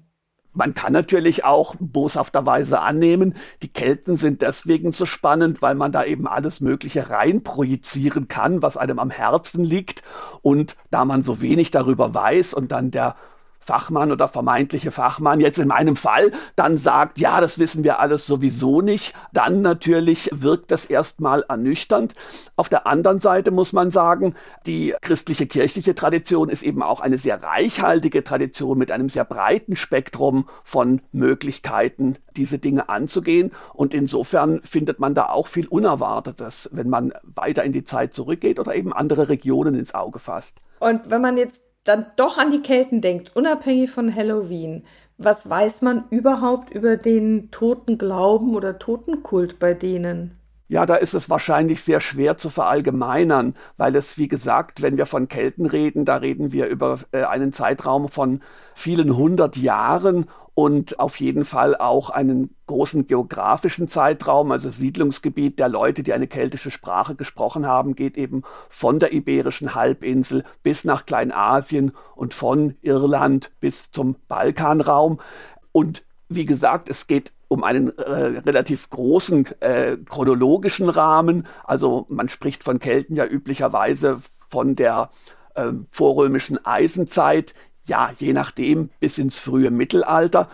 Man 0.57 0.73
kann 0.73 0.93
natürlich 0.93 1.45
auch 1.45 1.75
boshafterweise 1.81 2.78
annehmen, 2.78 3.35
die 3.62 3.73
Kelten 3.73 4.14
sind 4.14 4.40
deswegen 4.40 4.93
so 4.93 5.04
spannend, 5.04 5.62
weil 5.62 5.75
man 5.75 5.90
da 5.90 6.04
eben 6.04 6.28
alles 6.28 6.61
Mögliche 6.61 7.11
reinprojizieren 7.11 8.28
kann, 8.28 8.62
was 8.62 8.76
einem 8.76 9.00
am 9.00 9.11
Herzen 9.11 9.64
liegt. 9.64 10.04
Und 10.43 10.76
da 10.93 11.04
man 11.04 11.23
so 11.23 11.40
wenig 11.40 11.73
darüber 11.73 12.14
weiß 12.14 12.54
und 12.54 12.71
dann 12.71 12.93
der 12.93 13.16
Fachmann 13.64 14.12
oder 14.12 14.28
vermeintliche 14.28 14.90
Fachmann 14.90 15.40
jetzt 15.40 15.59
in 15.59 15.68
meinem 15.68 15.97
Fall 15.97 16.33
dann 16.54 16.76
sagt, 16.76 17.18
ja, 17.18 17.40
das 17.40 17.59
wissen 17.59 17.83
wir 17.83 17.99
alles 17.99 18.26
sowieso 18.26 18.83
nicht, 18.83 19.14
dann 19.33 19.62
natürlich 19.62 20.28
wirkt 20.33 20.71
das 20.71 20.85
erstmal 20.85 21.44
ernüchternd. 21.49 22.14
Auf 22.56 22.68
der 22.68 22.87
anderen 22.87 23.21
Seite 23.21 23.50
muss 23.50 23.73
man 23.73 23.90
sagen, 23.90 24.35
die 24.66 24.94
christliche 25.00 25.47
kirchliche 25.47 25.94
Tradition 25.94 26.50
ist 26.50 26.62
eben 26.62 26.83
auch 26.83 27.00
eine 27.00 27.16
sehr 27.16 27.42
reichhaltige 27.42 28.23
Tradition 28.23 28.76
mit 28.76 28.90
einem 28.90 29.09
sehr 29.09 29.25
breiten 29.25 29.76
Spektrum 29.76 30.47
von 30.62 31.00
Möglichkeiten, 31.12 32.16
diese 32.37 32.59
Dinge 32.59 32.90
anzugehen. 32.90 33.52
Und 33.73 33.94
insofern 33.94 34.61
findet 34.62 35.00
man 35.00 35.14
da 35.14 35.30
auch 35.30 35.47
viel 35.47 35.66
Unerwartetes, 35.68 36.68
wenn 36.73 36.90
man 36.90 37.14
weiter 37.23 37.64
in 37.64 37.73
die 37.73 37.85
Zeit 37.85 38.12
zurückgeht 38.12 38.61
oder 38.61 38.75
eben 38.75 38.92
andere 38.92 39.30
Regionen 39.30 39.75
ins 39.75 39.94
Auge 39.94 40.18
fasst. 40.18 40.59
Und 40.80 41.11
wenn 41.11 41.23
man 41.23 41.38
jetzt 41.38 41.62
dann 41.84 42.06
doch 42.16 42.38
an 42.38 42.50
die 42.50 42.62
Kelten 42.62 43.00
denkt, 43.00 43.36
unabhängig 43.36 43.90
von 43.90 44.14
Halloween, 44.14 44.84
was 45.16 45.48
weiß 45.48 45.82
man 45.82 46.04
überhaupt 46.10 46.74
über 46.74 46.96
den 46.96 47.50
toten 47.50 47.98
Glauben 47.98 48.54
oder 48.54 48.78
Totenkult 48.78 49.58
bei 49.58 49.74
denen? 49.74 50.38
Ja, 50.66 50.86
da 50.86 50.96
ist 50.96 51.12
es 51.14 51.28
wahrscheinlich 51.28 51.82
sehr 51.82 52.00
schwer 52.00 52.38
zu 52.38 52.48
verallgemeinern, 52.48 53.54
weil 53.76 53.94
es, 53.96 54.16
wie 54.16 54.28
gesagt, 54.28 54.80
wenn 54.80 54.96
wir 54.96 55.04
von 55.04 55.28
Kelten 55.28 55.66
reden, 55.66 56.06
da 56.06 56.16
reden 56.16 56.52
wir 56.52 56.66
über 56.66 56.98
äh, 57.12 57.24
einen 57.24 57.52
Zeitraum 57.52 58.08
von 58.08 58.40
vielen 58.74 59.16
hundert 59.16 59.56
Jahren 59.56 60.26
und 60.54 61.00
auf 61.00 61.18
jeden 61.18 61.44
Fall 61.44 61.76
auch 61.76 62.11
einen 62.11 62.54
großen 62.66 63.06
geografischen 63.06 63.88
Zeitraum, 63.88 64.52
also 64.52 64.70
Siedlungsgebiet 64.70 65.58
der 65.58 65.68
Leute, 65.68 66.02
die 66.02 66.12
eine 66.12 66.28
keltische 66.28 66.70
Sprache 66.70 67.16
gesprochen 67.16 67.66
haben, 67.66 67.94
geht 67.94 68.16
eben 68.16 68.42
von 68.68 68.99
der 68.99 69.12
iberischen 69.12 69.75
Halbinsel 69.75 70.44
bis 70.62 70.84
nach 70.84 71.06
Kleinasien 71.06 71.92
und 72.14 72.34
von 72.34 72.76
Irland 72.82 73.50
bis 73.61 73.90
zum 73.90 74.16
Balkanraum. 74.28 75.20
Und 75.73 76.04
wie 76.28 76.44
gesagt, 76.44 76.88
es 76.88 77.08
geht 77.08 77.32
um 77.49 77.64
einen 77.64 77.96
äh, 77.99 78.02
relativ 78.02 78.90
großen 78.90 79.61
äh, 79.61 79.96
chronologischen 80.08 80.88
Rahmen. 80.88 81.46
Also 81.64 82.06
man 82.08 82.28
spricht 82.28 82.64
von 82.64 82.78
Kelten 82.78 83.16
ja 83.16 83.26
üblicherweise 83.26 84.18
von 84.49 84.76
der 84.76 85.11
äh, 85.54 85.73
vorrömischen 85.90 86.64
Eisenzeit, 86.64 87.54
ja, 87.86 88.12
je 88.18 88.32
nachdem 88.32 88.90
bis 89.00 89.18
ins 89.18 89.38
frühe 89.38 89.70
Mittelalter. 89.70 90.48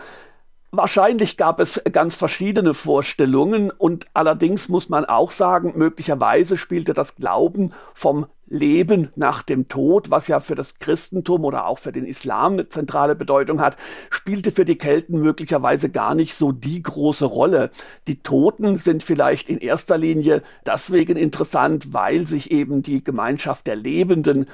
Wahrscheinlich 0.73 1.35
gab 1.35 1.59
es 1.59 1.81
ganz 1.91 2.15
verschiedene 2.15 2.73
Vorstellungen 2.73 3.71
und 3.71 4.07
allerdings 4.13 4.69
muss 4.69 4.87
man 4.87 5.03
auch 5.03 5.31
sagen, 5.31 5.73
möglicherweise 5.75 6.57
spielte 6.57 6.93
das 6.93 7.17
Glauben 7.17 7.73
vom 7.93 8.25
Leben 8.51 9.09
nach 9.15 9.43
dem 9.43 9.67
Tod, 9.67 10.11
was 10.11 10.27
ja 10.27 10.39
für 10.39 10.55
das 10.55 10.77
Christentum 10.79 11.45
oder 11.45 11.65
auch 11.65 11.79
für 11.79 11.91
den 11.91 12.05
Islam 12.05 12.53
eine 12.53 12.69
zentrale 12.69 13.15
Bedeutung 13.15 13.61
hat, 13.61 13.77
spielte 14.09 14.51
für 14.51 14.65
die 14.65 14.77
Kelten 14.77 15.19
möglicherweise 15.19 15.89
gar 15.89 16.15
nicht 16.15 16.35
so 16.35 16.51
die 16.51 16.81
große 16.81 17.25
Rolle. 17.25 17.71
Die 18.07 18.21
Toten 18.21 18.77
sind 18.77 19.03
vielleicht 19.03 19.49
in 19.49 19.57
erster 19.57 19.97
Linie 19.97 20.43
deswegen 20.65 21.17
interessant, 21.17 21.93
weil 21.93 22.27
sich 22.27 22.51
eben 22.51 22.81
die 22.83 23.03
Gemeinschaft 23.03 23.67
der 23.67 23.77
Lebenden 23.77 24.47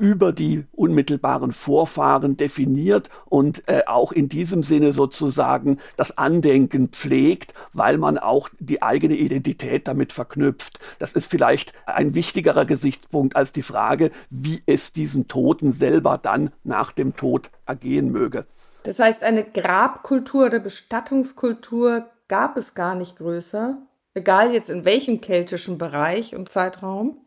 über 0.00 0.32
die 0.32 0.64
unmittelbaren 0.72 1.52
Vorfahren 1.52 2.36
definiert 2.36 3.10
und 3.26 3.62
äh, 3.68 3.82
auch 3.86 4.12
in 4.12 4.30
diesem 4.30 4.62
Sinne 4.62 4.94
sozusagen 4.94 5.78
das 5.96 6.16
Andenken 6.16 6.88
pflegt, 6.88 7.52
weil 7.74 7.98
man 7.98 8.16
auch 8.16 8.48
die 8.58 8.82
eigene 8.82 9.14
Identität 9.14 9.86
damit 9.86 10.14
verknüpft. 10.14 10.80
Das 10.98 11.12
ist 11.12 11.30
vielleicht 11.30 11.74
ein 11.84 12.14
wichtigerer 12.14 12.64
Gesichtspunkt 12.64 13.36
als 13.36 13.52
die 13.52 13.62
Frage, 13.62 14.10
wie 14.30 14.62
es 14.64 14.92
diesen 14.92 15.28
Toten 15.28 15.72
selber 15.72 16.16
dann 16.16 16.50
nach 16.64 16.92
dem 16.92 17.14
Tod 17.14 17.50
ergehen 17.66 18.10
möge. 18.10 18.46
Das 18.84 18.98
heißt, 18.98 19.22
eine 19.22 19.44
Grabkultur 19.44 20.46
oder 20.46 20.60
Bestattungskultur 20.60 22.06
gab 22.28 22.56
es 22.56 22.74
gar 22.74 22.94
nicht 22.94 23.16
größer, 23.16 23.76
egal 24.14 24.54
jetzt 24.54 24.70
in 24.70 24.86
welchem 24.86 25.20
keltischen 25.20 25.76
Bereich 25.76 26.34
und 26.34 26.48
Zeitraum? 26.48 27.18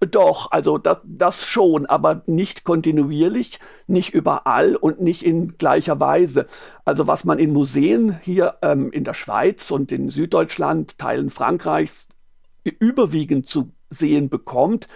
Doch, 0.00 0.50
also 0.50 0.78
das, 0.78 0.98
das 1.04 1.46
schon, 1.46 1.86
aber 1.86 2.22
nicht 2.26 2.64
kontinuierlich, 2.64 3.60
nicht 3.86 4.14
überall 4.14 4.76
und 4.76 5.00
nicht 5.00 5.22
in 5.22 5.56
gleicher 5.58 6.00
Weise. 6.00 6.46
Also 6.84 7.06
was 7.06 7.24
man 7.24 7.38
in 7.38 7.52
Museen 7.52 8.18
hier 8.22 8.56
ähm, 8.62 8.90
in 8.90 9.04
der 9.04 9.14
Schweiz 9.14 9.70
und 9.70 9.92
in 9.92 10.10
Süddeutschland, 10.10 10.98
Teilen 10.98 11.30
Frankreichs 11.30 12.08
überwiegend 12.64 13.48
zu 13.48 13.72
sehen 13.90 14.28
bekommt, 14.28 14.88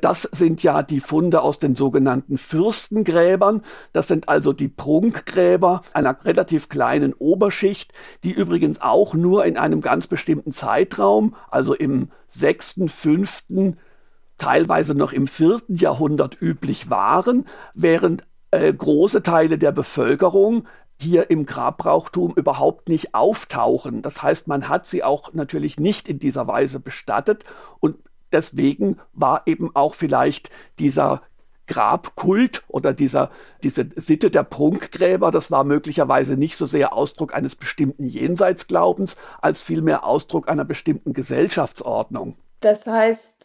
das 0.00 0.28
sind 0.32 0.62
ja 0.62 0.82
die 0.82 1.00
Funde 1.00 1.40
aus 1.40 1.58
den 1.58 1.76
sogenannten 1.76 2.36
Fürstengräbern. 2.36 3.62
Das 3.94 4.06
sind 4.06 4.28
also 4.28 4.52
die 4.52 4.68
Prunkgräber 4.68 5.80
einer 5.94 6.22
relativ 6.26 6.68
kleinen 6.68 7.14
Oberschicht, 7.14 7.92
die 8.22 8.32
übrigens 8.32 8.82
auch 8.82 9.14
nur 9.14 9.46
in 9.46 9.56
einem 9.56 9.80
ganz 9.80 10.06
bestimmten 10.06 10.52
Zeitraum, 10.52 11.34
also 11.50 11.72
im 11.72 12.10
sechsten, 12.28 12.90
fünften 12.90 13.78
teilweise 14.38 14.94
noch 14.94 15.12
im 15.12 15.26
vierten 15.26 15.76
Jahrhundert 15.76 16.40
üblich 16.40 16.90
waren, 16.90 17.46
während 17.74 18.24
äh, 18.50 18.72
große 18.72 19.22
Teile 19.22 19.58
der 19.58 19.72
Bevölkerung 19.72 20.66
hier 21.00 21.30
im 21.30 21.44
Grabbrauchtum 21.44 22.34
überhaupt 22.34 22.88
nicht 22.88 23.14
auftauchen. 23.14 24.02
Das 24.02 24.22
heißt, 24.22 24.46
man 24.46 24.68
hat 24.68 24.86
sie 24.86 25.02
auch 25.02 25.32
natürlich 25.32 25.78
nicht 25.78 26.08
in 26.08 26.18
dieser 26.18 26.46
Weise 26.46 26.80
bestattet 26.80 27.44
und 27.80 27.96
deswegen 28.32 28.98
war 29.12 29.42
eben 29.46 29.74
auch 29.74 29.94
vielleicht 29.94 30.50
dieser 30.78 31.22
Grabkult 31.66 32.62
oder 32.68 32.92
dieser, 32.92 33.30
diese 33.62 33.88
Sitte 33.96 34.30
der 34.30 34.42
Prunkgräber, 34.42 35.30
das 35.30 35.50
war 35.50 35.64
möglicherweise 35.64 36.36
nicht 36.36 36.56
so 36.56 36.66
sehr 36.66 36.92
Ausdruck 36.92 37.34
eines 37.34 37.56
bestimmten 37.56 38.04
Jenseitsglaubens, 38.04 39.16
als 39.40 39.62
vielmehr 39.62 40.04
Ausdruck 40.04 40.48
einer 40.48 40.64
bestimmten 40.64 41.14
Gesellschaftsordnung. 41.14 42.36
Das 42.60 42.86
heißt, 42.86 43.43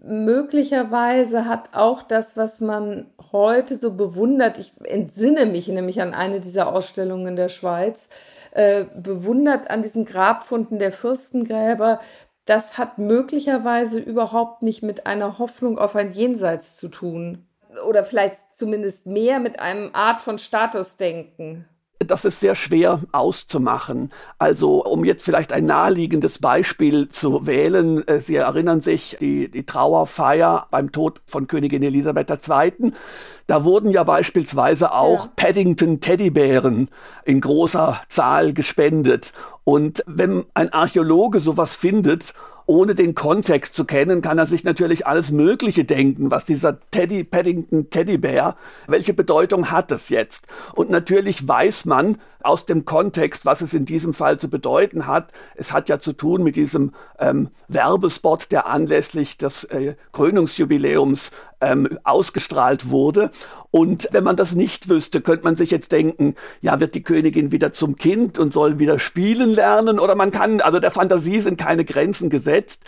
möglicherweise 0.00 1.46
hat 1.46 1.70
auch 1.72 2.02
das, 2.02 2.36
was 2.36 2.60
man 2.60 3.06
heute 3.32 3.76
so 3.76 3.94
bewundert, 3.94 4.58
ich 4.58 4.72
entsinne 4.84 5.46
mich 5.46 5.68
nämlich 5.68 6.00
an 6.00 6.14
eine 6.14 6.40
dieser 6.40 6.72
Ausstellungen 6.72 7.28
in 7.28 7.36
der 7.36 7.48
Schweiz, 7.48 8.08
äh, 8.52 8.84
bewundert 8.96 9.70
an 9.70 9.82
diesen 9.82 10.04
Grabfunden 10.04 10.78
der 10.78 10.92
Fürstengräber, 10.92 12.00
das 12.44 12.78
hat 12.78 12.98
möglicherweise 12.98 13.98
überhaupt 13.98 14.62
nicht 14.62 14.82
mit 14.82 15.06
einer 15.06 15.38
Hoffnung 15.38 15.78
auf 15.78 15.94
ein 15.94 16.12
Jenseits 16.12 16.76
zu 16.76 16.88
tun. 16.88 17.46
Oder 17.86 18.04
vielleicht 18.04 18.36
zumindest 18.54 19.06
mehr 19.06 19.40
mit 19.40 19.60
einem 19.60 19.94
Art 19.94 20.20
von 20.20 20.38
Statusdenken 20.38 21.66
das 22.04 22.24
ist 22.24 22.40
sehr 22.40 22.54
schwer 22.54 23.00
auszumachen. 23.12 24.12
Also, 24.38 24.84
um 24.84 25.04
jetzt 25.04 25.24
vielleicht 25.24 25.52
ein 25.52 25.66
naheliegendes 25.66 26.38
Beispiel 26.38 27.08
zu 27.08 27.46
wählen, 27.46 28.06
äh, 28.06 28.20
Sie 28.20 28.36
erinnern 28.36 28.80
sich, 28.80 29.16
die, 29.20 29.50
die 29.50 29.64
Trauerfeier 29.64 30.66
beim 30.70 30.92
Tod 30.92 31.20
von 31.26 31.46
Königin 31.46 31.82
Elisabeth 31.82 32.30
II. 32.30 32.92
Da 33.46 33.64
wurden 33.64 33.90
ja 33.90 34.04
beispielsweise 34.04 34.92
auch 34.92 35.26
ja. 35.26 35.32
Paddington 35.36 36.00
Teddybären 36.00 36.88
in 37.24 37.40
großer 37.40 38.00
Zahl 38.08 38.52
gespendet. 38.52 39.32
Und 39.64 40.02
wenn 40.06 40.44
ein 40.54 40.72
Archäologe 40.72 41.40
sowas 41.40 41.76
findet 41.76 42.34
ohne 42.66 42.94
den 42.94 43.14
Kontext 43.14 43.74
zu 43.74 43.84
kennen, 43.84 44.20
kann 44.20 44.38
er 44.38 44.46
sich 44.46 44.64
natürlich 44.64 45.06
alles 45.06 45.30
Mögliche 45.30 45.84
denken, 45.84 46.30
was 46.30 46.44
dieser 46.44 46.78
Teddy 46.90 47.24
Paddington 47.24 47.90
Teddybär, 47.90 48.56
welche 48.86 49.14
Bedeutung 49.14 49.70
hat 49.70 49.90
es 49.90 50.08
jetzt? 50.08 50.46
Und 50.74 50.90
natürlich 50.90 51.46
weiß 51.46 51.84
man 51.86 52.18
aus 52.42 52.66
dem 52.66 52.84
Kontext, 52.84 53.46
was 53.46 53.60
es 53.60 53.72
in 53.74 53.84
diesem 53.84 54.14
Fall 54.14 54.38
zu 54.38 54.48
bedeuten 54.50 55.06
hat. 55.06 55.32
Es 55.54 55.72
hat 55.72 55.88
ja 55.88 55.98
zu 55.98 56.12
tun 56.12 56.42
mit 56.42 56.56
diesem 56.56 56.92
ähm, 57.18 57.50
Werbespot, 57.68 58.50
der 58.50 58.66
anlässlich 58.66 59.38
des 59.38 59.64
äh, 59.64 59.94
Krönungsjubiläums 60.12 61.30
ähm, 61.62 61.98
ausgestrahlt 62.04 62.90
wurde. 62.90 63.30
Und 63.70 64.08
wenn 64.12 64.22
man 64.22 64.36
das 64.36 64.54
nicht 64.54 64.90
wüsste, 64.90 65.22
könnte 65.22 65.44
man 65.44 65.56
sich 65.56 65.70
jetzt 65.70 65.92
denken, 65.92 66.34
ja, 66.60 66.78
wird 66.78 66.94
die 66.94 67.02
Königin 67.02 67.52
wieder 67.52 67.72
zum 67.72 67.96
Kind 67.96 68.38
und 68.38 68.52
soll 68.52 68.78
wieder 68.78 68.98
spielen 68.98 69.50
lernen? 69.50 69.98
Oder 69.98 70.14
man 70.14 70.30
kann, 70.30 70.60
also 70.60 70.78
der 70.78 70.90
Fantasie 70.90 71.40
sind 71.40 71.56
keine 71.58 71.86
Grenzen 71.86 72.28
gesetzt. 72.28 72.82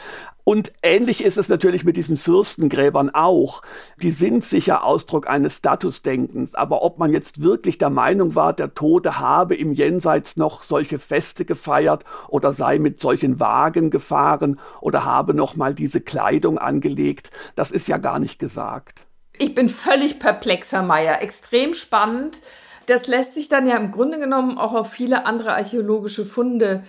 Und 0.44 0.72
ähnlich 0.82 1.24
ist 1.24 1.38
es 1.38 1.48
natürlich 1.48 1.84
mit 1.84 1.96
diesen 1.96 2.18
Fürstengräbern 2.18 3.08
auch. 3.08 3.62
Die 4.02 4.10
sind 4.10 4.44
sicher 4.44 4.84
Ausdruck 4.84 5.26
eines 5.26 5.56
Statusdenkens. 5.56 6.54
Aber 6.54 6.82
ob 6.82 6.98
man 6.98 7.12
jetzt 7.12 7.42
wirklich 7.42 7.78
der 7.78 7.88
Meinung 7.88 8.34
war, 8.34 8.52
der 8.52 8.74
Tote 8.74 9.18
habe 9.18 9.56
im 9.56 9.72
Jenseits 9.72 10.36
noch 10.36 10.62
solche 10.62 10.98
Feste 10.98 11.46
gefeiert 11.46 12.04
oder 12.28 12.52
sei 12.52 12.78
mit 12.78 13.00
solchen 13.00 13.40
Wagen 13.40 13.88
gefahren 13.88 14.60
oder 14.82 15.06
habe 15.06 15.32
noch 15.32 15.56
mal 15.56 15.74
diese 15.74 16.02
Kleidung 16.02 16.58
angelegt, 16.58 17.30
das 17.54 17.70
ist 17.70 17.88
ja 17.88 17.96
gar 17.96 18.18
nicht 18.18 18.38
gesagt. 18.38 19.00
Ich 19.38 19.54
bin 19.54 19.70
völlig 19.70 20.18
perplex, 20.18 20.72
Herr 20.72 20.82
Meier. 20.82 21.22
Extrem 21.22 21.72
spannend. 21.72 22.40
Das 22.86 23.06
lässt 23.06 23.32
sich 23.32 23.48
dann 23.48 23.66
ja 23.66 23.78
im 23.78 23.92
Grunde 23.92 24.18
genommen 24.18 24.58
auch 24.58 24.74
auf 24.74 24.90
viele 24.90 25.24
andere 25.24 25.54
archäologische 25.54 26.26
Funde 26.26 26.84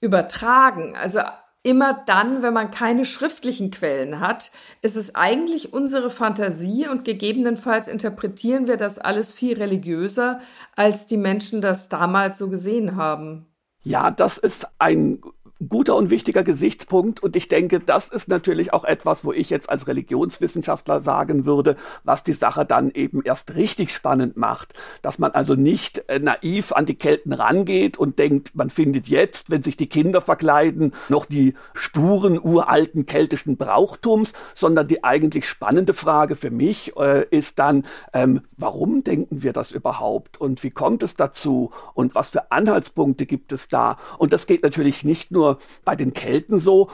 übertragen. 0.00 0.94
Also 1.00 1.20
immer 1.62 1.92
dann, 2.06 2.42
wenn 2.42 2.54
man 2.54 2.70
keine 2.70 3.04
schriftlichen 3.04 3.70
Quellen 3.70 4.20
hat, 4.20 4.50
ist 4.82 4.96
es 4.96 5.14
eigentlich 5.14 5.72
unsere 5.72 6.10
Fantasie 6.10 6.88
und 6.88 7.04
gegebenenfalls 7.04 7.88
interpretieren 7.88 8.66
wir 8.66 8.76
das 8.76 8.98
alles 8.98 9.32
viel 9.32 9.58
religiöser, 9.58 10.40
als 10.76 11.06
die 11.06 11.18
Menschen 11.18 11.60
das 11.60 11.88
damals 11.88 12.38
so 12.38 12.48
gesehen 12.48 12.96
haben. 12.96 13.46
Ja, 13.82 14.10
das 14.10 14.38
ist 14.38 14.66
ein 14.78 15.20
guter 15.68 15.96
und 15.96 16.10
wichtiger 16.10 16.42
Gesichtspunkt. 16.42 17.22
Und 17.22 17.36
ich 17.36 17.48
denke, 17.48 17.80
das 17.80 18.08
ist 18.08 18.28
natürlich 18.28 18.72
auch 18.72 18.84
etwas, 18.84 19.24
wo 19.24 19.32
ich 19.32 19.50
jetzt 19.50 19.68
als 19.68 19.86
Religionswissenschaftler 19.86 21.00
sagen 21.00 21.44
würde, 21.44 21.76
was 22.04 22.24
die 22.24 22.32
Sache 22.32 22.64
dann 22.64 22.90
eben 22.90 23.22
erst 23.22 23.54
richtig 23.54 23.92
spannend 23.92 24.36
macht. 24.36 24.74
Dass 25.02 25.18
man 25.18 25.32
also 25.32 25.54
nicht 25.54 26.08
äh, 26.08 26.18
naiv 26.18 26.72
an 26.72 26.86
die 26.86 26.94
Kelten 26.94 27.32
rangeht 27.32 27.98
und 27.98 28.18
denkt, 28.18 28.54
man 28.54 28.70
findet 28.70 29.08
jetzt, 29.08 29.50
wenn 29.50 29.62
sich 29.62 29.76
die 29.76 29.88
Kinder 29.88 30.20
verkleiden, 30.20 30.92
noch 31.08 31.26
die 31.26 31.54
Spuren 31.74 32.40
uralten 32.42 33.06
keltischen 33.06 33.56
Brauchtums, 33.56 34.32
sondern 34.54 34.88
die 34.88 35.04
eigentlich 35.04 35.48
spannende 35.48 35.92
Frage 35.94 36.36
für 36.36 36.50
mich 36.50 36.96
äh, 36.96 37.26
ist 37.30 37.58
dann, 37.58 37.84
ähm, 38.14 38.42
warum 38.56 39.04
denken 39.04 39.42
wir 39.42 39.52
das 39.52 39.72
überhaupt 39.72 40.40
und 40.40 40.62
wie 40.62 40.70
kommt 40.70 41.02
es 41.02 41.16
dazu 41.16 41.70
und 41.94 42.14
was 42.14 42.30
für 42.30 42.50
Anhaltspunkte 42.50 43.26
gibt 43.26 43.52
es 43.52 43.68
da? 43.68 43.98
Und 44.18 44.32
das 44.32 44.46
geht 44.46 44.62
natürlich 44.62 45.04
nicht 45.04 45.30
nur 45.30 45.49
bei 45.84 45.96
den 45.96 46.12
Kelten 46.12 46.58
so, 46.58 46.90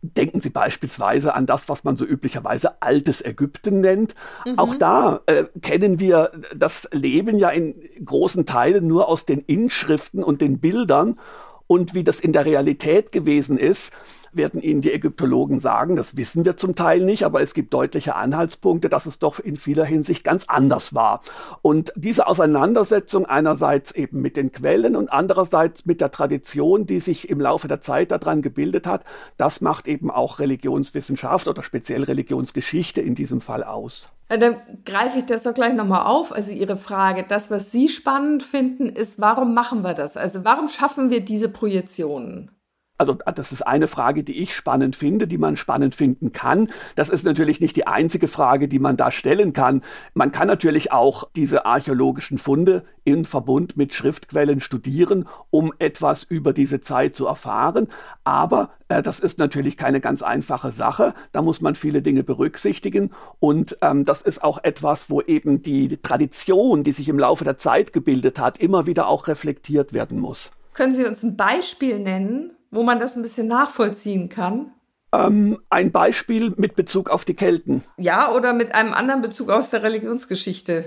Denken 0.00 0.40
Sie 0.40 0.50
beispielsweise 0.50 1.34
an 1.34 1.46
das, 1.46 1.68
was 1.68 1.82
man 1.82 1.96
so 1.96 2.04
üblicherweise 2.04 2.80
altes 2.80 3.20
Ägypten 3.24 3.80
nennt. 3.80 4.14
Mhm. 4.46 4.56
Auch 4.56 4.76
da 4.76 5.22
äh, 5.26 5.46
kennen 5.60 5.98
wir 5.98 6.30
das 6.54 6.88
Leben 6.92 7.36
ja 7.36 7.48
in 7.48 7.74
großen 8.04 8.46
Teilen 8.46 8.86
nur 8.86 9.08
aus 9.08 9.26
den 9.26 9.40
Inschriften 9.40 10.22
und 10.22 10.40
den 10.40 10.60
Bildern. 10.60 11.18
Und 11.66 11.94
wie 11.94 12.04
das 12.04 12.20
in 12.20 12.32
der 12.32 12.44
Realität 12.44 13.10
gewesen 13.10 13.58
ist, 13.58 13.92
werden 14.32 14.60
Ihnen 14.60 14.80
die 14.80 14.92
Ägyptologen 14.92 15.60
sagen, 15.60 15.96
das 15.96 16.16
wissen 16.16 16.44
wir 16.44 16.56
zum 16.56 16.74
Teil 16.74 17.00
nicht, 17.00 17.24
aber 17.24 17.40
es 17.40 17.54
gibt 17.54 17.72
deutliche 17.74 18.14
Anhaltspunkte, 18.14 18.88
dass 18.88 19.06
es 19.06 19.18
doch 19.18 19.38
in 19.38 19.56
vieler 19.56 19.84
Hinsicht 19.84 20.24
ganz 20.24 20.44
anders 20.48 20.94
war. 20.94 21.22
Und 21.62 21.92
diese 21.96 22.26
Auseinandersetzung 22.26 23.26
einerseits 23.26 23.92
eben 23.92 24.20
mit 24.20 24.36
den 24.36 24.52
Quellen 24.52 24.96
und 24.96 25.08
andererseits 25.08 25.86
mit 25.86 26.00
der 26.00 26.10
Tradition, 26.10 26.86
die 26.86 27.00
sich 27.00 27.28
im 27.28 27.40
Laufe 27.40 27.68
der 27.68 27.80
Zeit 27.80 28.10
daran 28.10 28.42
gebildet 28.42 28.86
hat, 28.86 29.04
das 29.36 29.60
macht 29.60 29.86
eben 29.86 30.10
auch 30.10 30.38
Religionswissenschaft 30.38 31.48
oder 31.48 31.62
speziell 31.62 32.04
Religionsgeschichte 32.04 33.00
in 33.00 33.14
diesem 33.14 33.40
Fall 33.40 33.64
aus. 33.64 34.08
Dann 34.28 34.56
greife 34.84 35.18
ich 35.18 35.24
das 35.24 35.44
doch 35.44 35.54
gleich 35.54 35.72
nochmal 35.72 36.04
auf. 36.04 36.32
Also 36.32 36.52
Ihre 36.52 36.76
Frage, 36.76 37.24
das, 37.26 37.50
was 37.50 37.72
Sie 37.72 37.88
spannend 37.88 38.42
finden, 38.42 38.90
ist, 38.90 39.18
warum 39.18 39.54
machen 39.54 39.82
wir 39.82 39.94
das? 39.94 40.18
Also 40.18 40.44
warum 40.44 40.68
schaffen 40.68 41.10
wir 41.10 41.20
diese 41.20 41.48
Projektionen? 41.48 42.50
Also 42.98 43.16
das 43.34 43.52
ist 43.52 43.62
eine 43.62 43.86
Frage, 43.86 44.24
die 44.24 44.42
ich 44.42 44.54
spannend 44.54 44.96
finde, 44.96 45.28
die 45.28 45.38
man 45.38 45.56
spannend 45.56 45.94
finden 45.94 46.32
kann. 46.32 46.68
Das 46.96 47.08
ist 47.08 47.24
natürlich 47.24 47.60
nicht 47.60 47.76
die 47.76 47.86
einzige 47.86 48.26
Frage, 48.26 48.66
die 48.66 48.80
man 48.80 48.96
da 48.96 49.12
stellen 49.12 49.52
kann. 49.52 49.82
Man 50.14 50.32
kann 50.32 50.48
natürlich 50.48 50.90
auch 50.90 51.28
diese 51.36 51.64
archäologischen 51.64 52.38
Funde 52.38 52.84
in 53.04 53.24
Verbund 53.24 53.76
mit 53.76 53.94
Schriftquellen 53.94 54.60
studieren, 54.60 55.28
um 55.50 55.72
etwas 55.78 56.24
über 56.24 56.52
diese 56.52 56.80
Zeit 56.80 57.14
zu 57.14 57.26
erfahren. 57.26 57.86
Aber 58.24 58.70
äh, 58.88 59.02
das 59.02 59.20
ist 59.20 59.38
natürlich 59.38 59.76
keine 59.76 60.00
ganz 60.00 60.22
einfache 60.22 60.72
Sache. 60.72 61.14
Da 61.32 61.40
muss 61.40 61.60
man 61.60 61.76
viele 61.76 62.02
Dinge 62.02 62.24
berücksichtigen. 62.24 63.12
Und 63.38 63.78
ähm, 63.80 64.04
das 64.04 64.22
ist 64.22 64.42
auch 64.42 64.62
etwas, 64.64 65.08
wo 65.08 65.22
eben 65.22 65.62
die 65.62 65.98
Tradition, 65.98 66.82
die 66.82 66.92
sich 66.92 67.08
im 67.08 67.18
Laufe 67.18 67.44
der 67.44 67.56
Zeit 67.56 67.92
gebildet 67.92 68.40
hat, 68.40 68.58
immer 68.58 68.86
wieder 68.86 69.06
auch 69.06 69.28
reflektiert 69.28 69.92
werden 69.92 70.18
muss. 70.18 70.50
Können 70.74 70.92
Sie 70.92 71.04
uns 71.04 71.22
ein 71.22 71.36
Beispiel 71.36 71.98
nennen, 71.98 72.52
wo 72.70 72.82
man 72.82 73.00
das 73.00 73.16
ein 73.16 73.22
bisschen 73.22 73.48
nachvollziehen 73.48 74.28
kann? 74.28 74.72
Ähm, 75.12 75.58
ein 75.70 75.90
Beispiel 75.90 76.52
mit 76.56 76.76
Bezug 76.76 77.08
auf 77.08 77.24
die 77.24 77.34
Kelten. 77.34 77.82
Ja, 77.96 78.32
oder 78.32 78.52
mit 78.52 78.74
einem 78.74 78.92
anderen 78.92 79.22
Bezug 79.22 79.50
aus 79.50 79.70
der 79.70 79.82
Religionsgeschichte. 79.82 80.84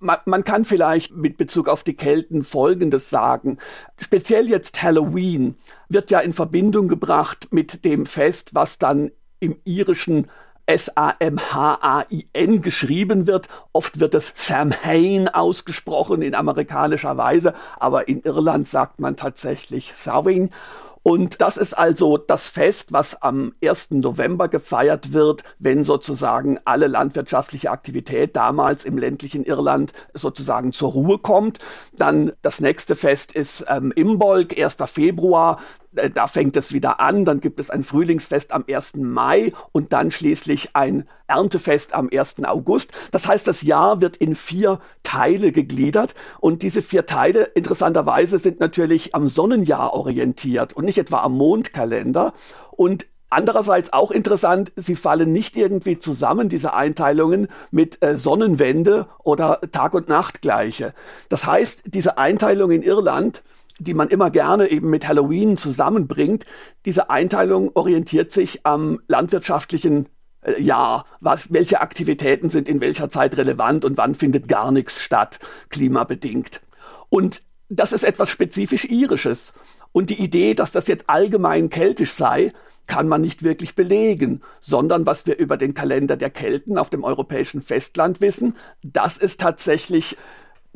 Man, 0.00 0.18
man, 0.26 0.44
kann 0.44 0.64
vielleicht 0.64 1.16
mit 1.16 1.36
Bezug 1.36 1.66
auf 1.66 1.82
die 1.82 1.96
Kelten 1.96 2.44
Folgendes 2.44 3.10
sagen. 3.10 3.58
Speziell 3.96 4.48
jetzt 4.48 4.80
Halloween 4.80 5.56
wird 5.88 6.12
ja 6.12 6.20
in 6.20 6.32
Verbindung 6.32 6.86
gebracht 6.86 7.48
mit 7.50 7.84
dem 7.84 8.06
Fest, 8.06 8.54
was 8.54 8.78
dann 8.78 9.10
im 9.40 9.56
irischen 9.64 10.28
S-A-M-H-A-I-N 10.66 12.60
geschrieben 12.60 13.26
wird. 13.26 13.48
Oft 13.72 13.98
wird 13.98 14.14
es 14.14 14.34
Samhain 14.36 15.28
ausgesprochen 15.28 16.22
in 16.22 16.34
amerikanischer 16.36 17.16
Weise, 17.16 17.54
aber 17.80 18.06
in 18.06 18.22
Irland 18.22 18.68
sagt 18.68 19.00
man 19.00 19.16
tatsächlich 19.16 19.94
Samhain. 19.96 20.50
Und 21.08 21.40
das 21.40 21.56
ist 21.56 21.72
also 21.72 22.18
das 22.18 22.48
Fest, 22.48 22.92
was 22.92 23.22
am 23.22 23.54
1. 23.64 23.92
November 23.92 24.46
gefeiert 24.46 25.14
wird, 25.14 25.42
wenn 25.58 25.82
sozusagen 25.82 26.58
alle 26.66 26.86
landwirtschaftliche 26.86 27.70
Aktivität 27.70 28.36
damals 28.36 28.84
im 28.84 28.98
ländlichen 28.98 29.42
Irland 29.42 29.94
sozusagen 30.12 30.70
zur 30.70 30.92
Ruhe 30.92 31.16
kommt. 31.16 31.60
Dann 31.96 32.32
das 32.42 32.60
nächste 32.60 32.94
Fest 32.94 33.32
ist 33.32 33.64
ähm, 33.68 33.90
Imbolg, 33.96 34.58
1. 34.58 34.76
Februar. 34.84 35.60
Äh, 35.94 36.10
da 36.10 36.26
fängt 36.26 36.56
es 36.56 36.72
wieder 36.72 37.00
an, 37.00 37.24
dann 37.24 37.40
gibt 37.40 37.60
es 37.60 37.70
ein 37.70 37.84
Frühlingsfest 37.84 38.52
am 38.52 38.64
1. 38.68 38.94
Mai 38.96 39.52
und 39.72 39.92
dann 39.92 40.10
schließlich 40.10 40.70
ein 40.74 41.08
Erntefest 41.26 41.94
am 41.94 42.08
1. 42.12 42.44
August. 42.44 42.92
Das 43.10 43.26
heißt, 43.26 43.46
das 43.46 43.62
Jahr 43.62 44.00
wird 44.00 44.16
in 44.16 44.34
vier 44.34 44.80
Teile 45.02 45.52
gegliedert 45.52 46.14
und 46.40 46.62
diese 46.62 46.82
vier 46.82 47.06
Teile 47.06 47.44
interessanterweise 47.44 48.38
sind 48.38 48.60
natürlich 48.60 49.14
am 49.14 49.28
Sonnenjahr 49.28 49.92
orientiert 49.92 50.72
und 50.72 50.84
nicht 50.84 50.98
etwa 50.98 51.20
am 51.22 51.36
Mondkalender 51.36 52.32
und 52.70 53.06
Andererseits 53.30 53.92
auch 53.92 54.10
interessant, 54.10 54.72
sie 54.74 54.96
fallen 54.96 55.32
nicht 55.32 55.54
irgendwie 55.54 55.98
zusammen, 55.98 56.48
diese 56.48 56.72
Einteilungen, 56.72 57.48
mit 57.70 58.02
äh, 58.02 58.16
Sonnenwende 58.16 59.06
oder 59.22 59.60
Tag- 59.70 59.92
und 59.92 60.08
Nachtgleiche. 60.08 60.94
Das 61.28 61.44
heißt, 61.44 61.82
diese 61.84 62.16
Einteilung 62.16 62.70
in 62.70 62.82
Irland 62.82 63.42
die 63.78 63.94
man 63.94 64.08
immer 64.08 64.30
gerne 64.30 64.68
eben 64.68 64.90
mit 64.90 65.06
Halloween 65.06 65.56
zusammenbringt. 65.56 66.44
Diese 66.84 67.10
Einteilung 67.10 67.70
orientiert 67.74 68.32
sich 68.32 68.60
am 68.64 69.00
landwirtschaftlichen 69.08 70.08
äh, 70.42 70.60
Jahr. 70.60 71.04
Was, 71.20 71.52
welche 71.52 71.80
Aktivitäten 71.80 72.50
sind 72.50 72.68
in 72.68 72.80
welcher 72.80 73.08
Zeit 73.08 73.36
relevant 73.36 73.84
und 73.84 73.96
wann 73.96 74.14
findet 74.14 74.48
gar 74.48 74.72
nichts 74.72 75.02
statt, 75.02 75.38
klimabedingt. 75.68 76.60
Und 77.08 77.42
das 77.68 77.92
ist 77.92 78.04
etwas 78.04 78.30
spezifisch 78.30 78.84
irisches. 78.84 79.52
Und 79.92 80.10
die 80.10 80.22
Idee, 80.22 80.54
dass 80.54 80.72
das 80.72 80.86
jetzt 80.86 81.08
allgemein 81.08 81.68
keltisch 81.68 82.12
sei, 82.12 82.52
kann 82.86 83.06
man 83.06 83.20
nicht 83.20 83.42
wirklich 83.42 83.74
belegen, 83.74 84.42
sondern 84.60 85.06
was 85.06 85.26
wir 85.26 85.36
über 85.36 85.56
den 85.56 85.74
Kalender 85.74 86.16
der 86.16 86.30
Kelten 86.30 86.78
auf 86.78 86.90
dem 86.90 87.04
europäischen 87.04 87.60
Festland 87.60 88.20
wissen, 88.20 88.56
das 88.82 89.18
ist 89.18 89.40
tatsächlich 89.40 90.16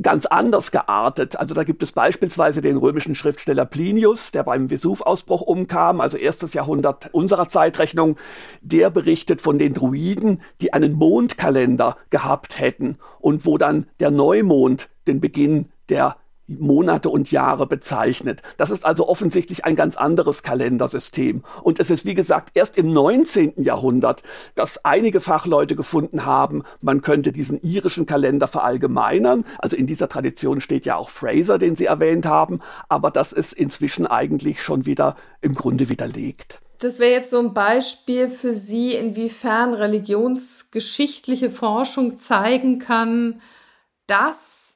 ganz 0.01 0.27
anders 0.27 0.71
geartet. 0.71 1.39
Also 1.39 1.55
da 1.55 1.65
gibt 1.65 1.83
es 1.83 1.93
beispielsweise 1.93 2.63
den 2.63 2.77
römischen 2.77 3.15
Schriftsteller 3.15 3.67
Plinius, 3.67 4.33
der 4.33 4.43
beim 4.43 4.71
Vesuvausbruch 4.71 5.43
umkam, 5.43 6.01
also 6.01 6.17
erstes 6.17 6.55
Jahrhundert 6.55 7.11
unserer 7.13 7.49
Zeitrechnung. 7.49 8.17
Der 8.63 8.91
berichtet 8.91 9.43
von 9.43 9.59
den 9.59 9.75
Druiden, 9.75 10.41
die 10.61 10.73
einen 10.73 10.95
Mondkalender 10.95 11.97
gehabt 12.11 12.59
hätten 12.59 12.99
und 13.21 13.45
wo 13.45 13.59
dann 13.59 13.87
der 14.01 14.11
Neumond 14.11 14.89
den 15.07 15.21
Beginn 15.21 15.69
der 15.89 16.17
Monate 16.59 17.09
und 17.09 17.31
Jahre 17.31 17.67
bezeichnet. 17.67 18.43
Das 18.57 18.71
ist 18.71 18.85
also 18.85 19.09
offensichtlich 19.09 19.65
ein 19.65 19.77
ganz 19.77 19.97
anderes 19.97 20.43
Kalendersystem. 20.43 21.43
Und 21.63 21.81
es 21.81 21.91
ist, 21.91 22.05
wie 22.05 22.15
gesagt, 22.15 22.51
erst 22.55 22.79
im 22.79 22.93
19. 22.93 23.63
Jahrhundert, 23.63 24.23
dass 24.55 24.85
einige 24.85 25.21
Fachleute 25.21 25.77
gefunden 25.77 26.25
haben, 26.25 26.63
man 26.81 27.03
könnte 27.03 27.33
diesen 27.33 27.61
irischen 27.63 28.07
Kalender 28.07 28.49
verallgemeinern. 28.49 29.45
Also 29.59 29.77
in 29.77 29.87
dieser 29.87 30.09
Tradition 30.09 30.61
steht 30.61 30.87
ja 30.87 30.97
auch 30.97 31.11
Fraser, 31.11 31.59
den 31.59 31.77
Sie 31.77 31.87
erwähnt 31.87 32.27
haben. 32.27 32.61
Aber 32.89 33.11
das 33.11 33.33
ist 33.33 33.53
inzwischen 33.53 34.07
eigentlich 34.07 34.63
schon 34.63 34.87
wieder 34.87 35.17
im 35.41 35.55
Grunde 35.55 35.89
widerlegt. 35.89 36.61
Das 36.83 36.99
wäre 36.99 37.13
jetzt 37.13 37.31
so 37.31 37.39
ein 37.39 37.55
Beispiel 37.55 38.29
für 38.29 38.55
Sie, 38.55 38.95
inwiefern 38.95 39.73
religionsgeschichtliche 39.73 41.49
Forschung 41.49 42.19
zeigen 42.19 42.81
kann, 42.81 43.41
dass 44.09 44.72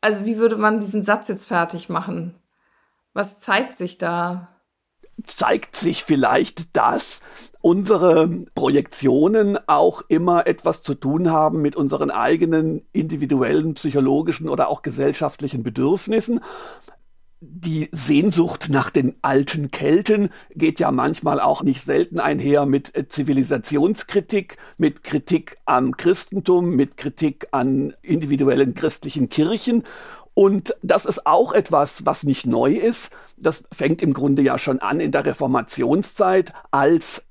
also 0.00 0.24
wie 0.24 0.38
würde 0.38 0.56
man 0.56 0.80
diesen 0.80 1.02
Satz 1.02 1.28
jetzt 1.28 1.46
fertig 1.46 1.88
machen? 1.88 2.34
Was 3.12 3.38
zeigt 3.40 3.78
sich 3.78 3.98
da? 3.98 4.48
Zeigt 5.24 5.76
sich 5.76 6.04
vielleicht, 6.04 6.76
dass 6.76 7.20
unsere 7.62 8.28
Projektionen 8.54 9.58
auch 9.66 10.02
immer 10.08 10.46
etwas 10.46 10.82
zu 10.82 10.94
tun 10.94 11.30
haben 11.30 11.62
mit 11.62 11.74
unseren 11.74 12.10
eigenen 12.10 12.86
individuellen 12.92 13.74
psychologischen 13.74 14.48
oder 14.48 14.68
auch 14.68 14.82
gesellschaftlichen 14.82 15.62
Bedürfnissen 15.62 16.40
die 17.48 17.88
Sehnsucht 17.92 18.68
nach 18.68 18.90
den 18.90 19.14
alten 19.22 19.70
Kelten 19.70 20.30
geht 20.54 20.80
ja 20.80 20.90
manchmal 20.90 21.40
auch 21.40 21.62
nicht 21.62 21.82
selten 21.82 22.20
einher 22.20 22.66
mit 22.66 22.94
äh, 22.96 23.08
Zivilisationskritik, 23.08 24.56
mit 24.78 25.04
Kritik 25.04 25.58
am 25.64 25.96
Christentum, 25.96 26.76
mit 26.76 26.96
Kritik 26.96 27.48
an 27.52 27.94
individuellen 28.02 28.74
christlichen 28.74 29.28
Kirchen. 29.28 29.84
Und 30.34 30.74
das 30.82 31.06
ist 31.06 31.26
auch 31.26 31.52
etwas, 31.52 32.04
was 32.04 32.24
nicht 32.24 32.46
neu 32.46 32.74
ist. 32.74 33.10
Das 33.36 33.64
fängt 33.72 34.02
im 34.02 34.12
Grunde 34.12 34.42
ja 34.42 34.58
schon 34.58 34.80
an 34.80 35.00
in 35.00 35.12
der 35.12 35.24
Reformationszeit, 35.24 36.52
als 36.70 37.24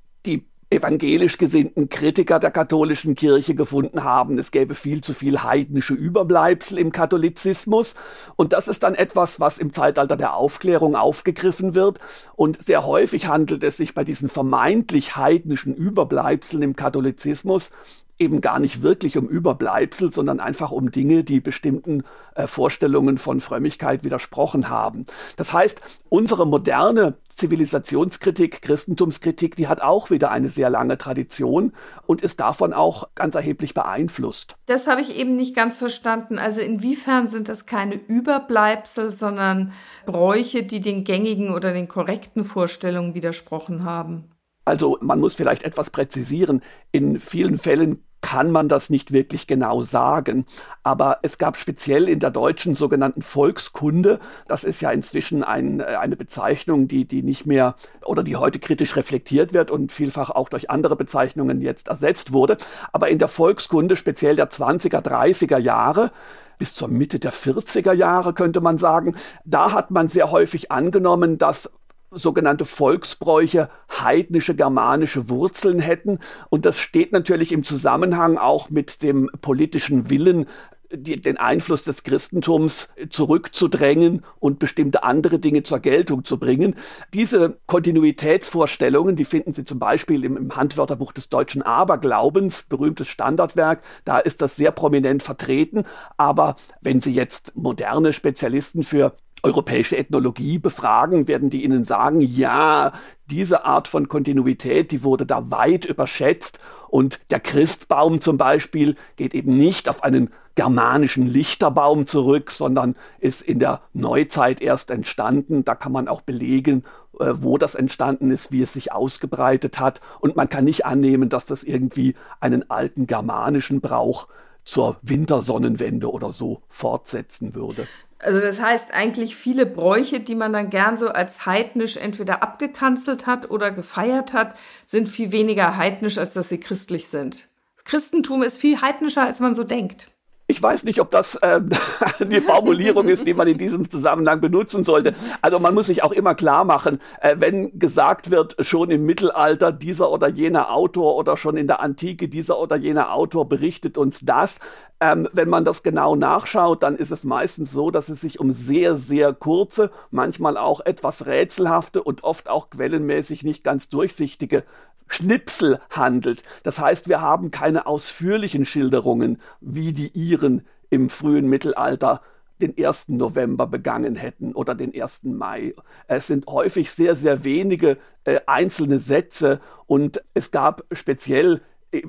evangelisch 0.75 1.38
gesinnten 1.38 1.89
Kritiker 1.89 2.39
der 2.39 2.51
katholischen 2.51 3.15
Kirche 3.15 3.55
gefunden 3.55 4.03
haben, 4.03 4.38
es 4.38 4.51
gäbe 4.51 4.75
viel 4.75 5.01
zu 5.01 5.13
viel 5.13 5.41
heidnische 5.43 5.93
Überbleibsel 5.93 6.77
im 6.77 6.91
Katholizismus. 6.91 7.95
Und 8.35 8.53
das 8.53 8.67
ist 8.67 8.83
dann 8.83 8.93
etwas, 8.93 9.39
was 9.39 9.57
im 9.57 9.73
Zeitalter 9.73 10.17
der 10.17 10.35
Aufklärung 10.35 10.95
aufgegriffen 10.95 11.73
wird. 11.73 11.99
Und 12.35 12.61
sehr 12.61 12.85
häufig 12.85 13.27
handelt 13.27 13.63
es 13.63 13.77
sich 13.77 13.93
bei 13.93 14.03
diesen 14.03 14.29
vermeintlich 14.29 15.15
heidnischen 15.15 15.73
Überbleibseln 15.73 16.61
im 16.61 16.75
Katholizismus 16.75 17.71
eben 18.17 18.41
gar 18.41 18.60
nicht 18.60 18.82
wirklich 18.82 19.17
um 19.17 19.28
Überbleibsel, 19.28 20.12
sondern 20.12 20.39
einfach 20.39 20.71
um 20.71 20.91
Dinge, 20.91 21.23
die 21.23 21.41
bestimmten 21.41 22.04
äh, 22.36 22.47
Vorstellungen 22.47 23.17
von 23.17 23.41
Frömmigkeit 23.41 24.04
widersprochen 24.04 24.69
haben. 24.69 25.06
Das 25.36 25.54
heißt, 25.54 25.82
unsere 26.10 26.47
moderne 26.47 27.15
Zivilisationskritik, 27.30 28.62
Christentumskritik, 28.62 29.58
die 29.58 29.67
hat 29.67 29.82
auch 29.82 30.10
wieder 30.10 30.32
eine 30.32 30.47
sehr 30.47 30.69
lange 30.69 30.97
Tradition 30.97 31.73
und 32.06 32.21
ist 32.21 32.39
davon 32.39 32.71
auch 32.71 33.10
ganz 33.15 33.36
erheblich 33.36 33.73
beeinflusst. 33.73 34.56
Das 34.67 34.88
habe 34.88 35.01
ich 35.01 35.17
eben 35.17 35.36
nicht 35.36 35.54
ganz 35.54 35.75
verstanden. 35.75 36.39
Also 36.39 36.62
inwiefern 36.62 37.28
sind 37.28 37.49
das 37.49 37.65
keine 37.65 37.95
Überbleibsel, 37.95 39.12
sondern 39.12 39.73
Bräuche, 40.06 40.63
die 40.63 40.80
den 40.80 41.04
gängigen 41.04 41.54
oder 41.54 41.73
den 41.73 41.89
korrekten 41.89 42.45
Vorstellungen 42.45 43.13
widersprochen 43.13 43.84
haben? 43.84 44.30
Also 44.65 44.97
man 45.01 45.19
muss 45.19 45.36
vielleicht 45.36 45.63
etwas 45.63 45.89
präzisieren. 45.91 46.62
In 46.91 47.19
vielen 47.19 47.58
Fällen 47.58 48.04
kann 48.25 48.49
man 48.49 48.67
das 48.67 48.89
nicht 48.89 49.12
wirklich 49.12 49.45
genau 49.45 49.84
sagen. 49.84 50.47
Aber 50.82 51.19
es 51.21 51.38
gab 51.38 51.58
speziell 51.58 52.10
in 52.10 52.19
der 52.19 52.32
deutschen 52.32 52.73
sogenannten 52.73 53.21
Volkskunde, 53.21 54.19
das 54.47 54.63
ist 54.63 54.82
ja 54.82 54.89
inzwischen 54.89 55.43
ein, 55.43 55.80
äh, 55.80 55.84
eine 55.84 56.15
Bezeichnung, 56.15 56.88
die, 56.88 57.06
die 57.06 57.21
nicht 57.21 57.45
mehr 57.45 57.75
oder 58.04 58.23
die 58.23 58.36
heute 58.36 58.58
kritisch 58.58 58.95
reflektiert 58.95 59.54
wird 59.54 59.69
und 59.69 59.91
vielfach 59.91 60.32
auch 60.32 60.49
durch 60.49 60.71
andere 60.71 60.95
Bezeichnungen 60.95 61.62
jetzt 61.62 61.88
ersetzt 61.88 62.34
wurde. 62.34 62.58
Aber 62.91 63.10
in 63.10 63.19
der 63.19 63.28
Volkskunde, 63.28 63.95
speziell 63.95 64.36
der 64.36 64.49
20er, 64.49 65.01
30er 65.01 65.60
Jahre, 65.60 66.12
bis 66.58 66.73
zur 66.73 66.88
Mitte 66.88 67.19
der 67.19 67.34
40er 67.34 67.93
Jahre 67.93 68.34
könnte 68.34 68.60
man 68.60 68.80
sagen, 68.80 69.15
da 69.43 69.71
hat 69.71 69.91
man 69.91 70.08
sehr 70.08 70.32
häufig 70.32 70.71
angenommen, 70.71 71.38
dass 71.38 71.71
sogenannte 72.15 72.65
Volksbräuche 72.65 73.69
heidnische 73.91 74.56
germanische 74.56 75.30
Wurzeln 75.30 75.80
hätten. 75.80 76.19
Und 76.49 76.65
das 76.65 76.80
steht 76.80 77.12
natürlich 77.12 77.51
im 77.51 77.63
Zusammenhang 77.63 78.38
auch 78.38 78.69
mit 78.69 79.01
dem 79.01 79.30
politischen 79.41 80.10
Willen, 80.10 80.47
die, 80.91 81.21
den 81.21 81.38
Einfluss 81.38 81.84
des 81.84 82.04
Christentums 82.04 82.89
zurückzudrängen 83.10 84.23
und 84.39 84.60
bestimmte 84.60 85.04
andere 85.04 85.39
Dinge 85.39 85.63
zur 85.63 85.80
Geltung 85.80 86.23
zu 86.23 86.38
bringen. 86.38 86.75
Diese 87.13 87.58
Kontinuitätsvorstellungen, 87.65 89.15
die 89.15 89.25
finden 89.25 89.54
Sie 89.54 89.65
zum 89.65 89.80
Beispiel 89.80 90.23
im, 90.23 90.38
im 90.38 90.56
Handwörterbuch 90.56 91.12
des 91.12 91.30
deutschen 91.30 91.62
Aberglaubens, 91.62 92.63
berühmtes 92.63 93.08
Standardwerk, 93.08 93.82
da 94.06 94.19
ist 94.19 94.41
das 94.41 94.56
sehr 94.56 94.71
prominent 94.71 95.23
vertreten. 95.23 95.86
Aber 96.17 96.56
wenn 96.82 97.01
Sie 97.01 97.13
jetzt 97.13 97.56
moderne 97.56 98.13
Spezialisten 98.13 98.84
für 98.84 99.15
europäische 99.45 99.95
Ethnologie 99.95 100.58
befragen, 100.58 101.27
werden 101.27 101.51
die 101.51 101.63
Ihnen 101.63 101.86
sagen, 101.86 102.19
ja, 102.19 102.93
diese 103.29 103.63
Art 103.63 103.88
von 103.88 104.08
Kontinuität, 104.08 104.91
die 104.91 105.03
wurde 105.03 105.25
da 105.25 105.51
weit 105.51 105.86
überschätzt 105.86 106.60
und 106.89 107.19
der 107.29 107.39
Christbaum 107.39 108.21
zum 108.21 108.38
Beispiel 108.38 108.95
geht 109.15 109.36
eben 109.36 109.55
nicht 109.55 109.88
auf 109.88 110.03
einen 110.03 110.31
germanischen 110.55 111.27
Lichterbaum 111.27 112.08
zurück, 112.08 112.49
sondern 112.49 112.95
ist 113.19 113.41
in 113.41 113.60
der 113.60 113.81
Neuzeit 113.93 114.62
erst 114.62 114.89
entstanden. 114.89 115.63
Da 115.65 115.75
kann 115.75 115.91
man 115.91 116.08
auch 116.08 116.21
belegen, 116.21 116.84
äh, 117.19 117.34
wo 117.34 117.58
das 117.58 117.75
entstanden 117.75 118.31
ist, 118.31 118.51
wie 118.51 118.62
es 118.62 118.73
sich 118.73 118.93
ausgebreitet 118.93 119.79
hat. 119.79 120.01
Und 120.21 120.36
man 120.38 120.49
kann 120.49 120.63
nicht 120.63 120.86
annehmen, 120.86 121.29
dass 121.29 121.45
das 121.45 121.63
irgendwie 121.63 122.15
einen 122.39 122.69
alten 122.71 123.05
germanischen 123.05 123.81
Brauch 123.81 124.27
zur 124.63 124.97
Wintersonnenwende 125.01 126.10
oder 126.10 126.31
so 126.31 126.62
fortsetzen 126.69 127.53
würde. 127.53 127.86
Also 128.19 128.39
das 128.39 128.62
heißt 128.62 128.93
eigentlich 128.93 129.36
viele 129.36 129.65
Bräuche, 129.65 130.19
die 130.19 130.36
man 130.36 130.54
dann 130.54 130.69
gern 130.69 130.97
so 130.97 131.10
als 131.10 131.45
heidnisch 131.45 131.97
entweder 131.97 132.41
abgekanzelt 132.41 133.28
hat 133.28 133.51
oder 133.51 133.71
gefeiert 133.71 134.34
hat, 134.34 134.56
sind 134.86 135.10
viel 135.10 135.32
weniger 135.32 135.78
heidnisch, 135.78 136.17
als 136.17 136.34
dass 136.34 136.49
sie 136.49 136.60
christlich 136.60 137.10
sind. 137.10 137.49
Das 137.75 137.84
Christentum 137.84 138.41
ist 138.41 138.58
viel 138.58 138.82
heidnischer, 138.82 139.23
als 139.23 139.39
man 139.39 139.54
so 139.54 139.63
denkt. 139.63 140.08
Ich 140.47 140.62
weiß 140.62 140.84
nicht, 140.84 140.99
ob 140.99 141.10
das 141.10 141.36
äh, 141.38 141.60
die 142.19 142.39
Formulierung 142.39 143.08
ist, 143.08 143.25
die 143.25 143.34
man 143.34 143.47
in 143.47 143.58
diesem 143.58 143.89
Zusammenhang 143.89 144.41
benutzen 144.41 144.84
sollte. 144.84 145.15
Also 145.41 145.58
man 145.58 145.73
muss 145.73 145.88
sich 145.88 146.03
auch 146.03 146.12
immer 146.12 146.36
klar 146.36 146.65
machen, 146.65 147.01
äh, 147.19 147.36
wenn 147.39 147.79
gesagt 147.79 148.29
wird, 148.29 148.55
schon 148.60 148.91
im 148.91 149.05
Mittelalter 149.05 149.71
dieser 149.71 150.12
oder 150.12 150.27
jener 150.27 150.71
Autor 150.71 151.15
oder 151.15 151.36
schon 151.36 151.58
in 151.58 151.65
der 151.65 151.79
Antike 151.79 152.29
dieser 152.29 152.60
oder 152.60 152.75
jener 152.75 153.12
Autor 153.12 153.49
berichtet 153.49 153.97
uns 153.97 154.19
das. 154.21 154.60
Ähm, 154.99 155.27
wenn 155.34 155.49
man 155.49 155.65
das 155.65 155.81
genau 155.81 156.15
nachschaut, 156.15 156.84
dann 156.84 156.95
ist 156.95 157.12
es 157.12 157.23
meistens 157.23 157.71
so, 157.71 157.89
dass 157.89 158.08
es 158.08 158.21
sich 158.21 158.39
um 158.39 158.51
sehr, 158.51 158.97
sehr 158.97 159.34
kurze, 159.34 159.89
manchmal 160.12 160.58
auch 160.58 160.79
etwas 160.79 161.25
rätselhafte 161.25 162.03
und 162.03 162.23
oft 162.23 162.49
auch 162.49 162.69
quellenmäßig 162.69 163.43
nicht 163.43 163.63
ganz 163.63 163.89
durchsichtige 163.89 164.63
Schnipsel 165.07 165.79
handelt. 165.89 166.43
Das 166.63 166.79
heißt, 166.79 167.07
wir 167.07 167.21
haben 167.21 167.51
keine 167.51 167.85
ausführlichen 167.85 168.65
Schilderungen, 168.65 169.41
wie 169.61 169.93
die 169.93 170.09
Iren 170.13 170.65
im 170.89 171.09
frühen 171.09 171.47
Mittelalter 171.47 172.21
den 172.61 172.73
1. 172.77 173.09
November 173.09 173.67
begangen 173.67 174.15
hätten 174.15 174.53
oder 174.53 174.75
den 174.75 174.93
1. 174.93 175.23
Mai. 175.23 175.73
Es 176.07 176.27
sind 176.27 176.47
häufig 176.47 176.91
sehr, 176.91 177.15
sehr 177.15 177.43
wenige 177.43 177.97
äh, 178.23 178.39
einzelne 178.45 178.99
Sätze 178.99 179.59
und 179.87 180.23
es 180.33 180.51
gab 180.51 180.83
speziell 180.91 181.61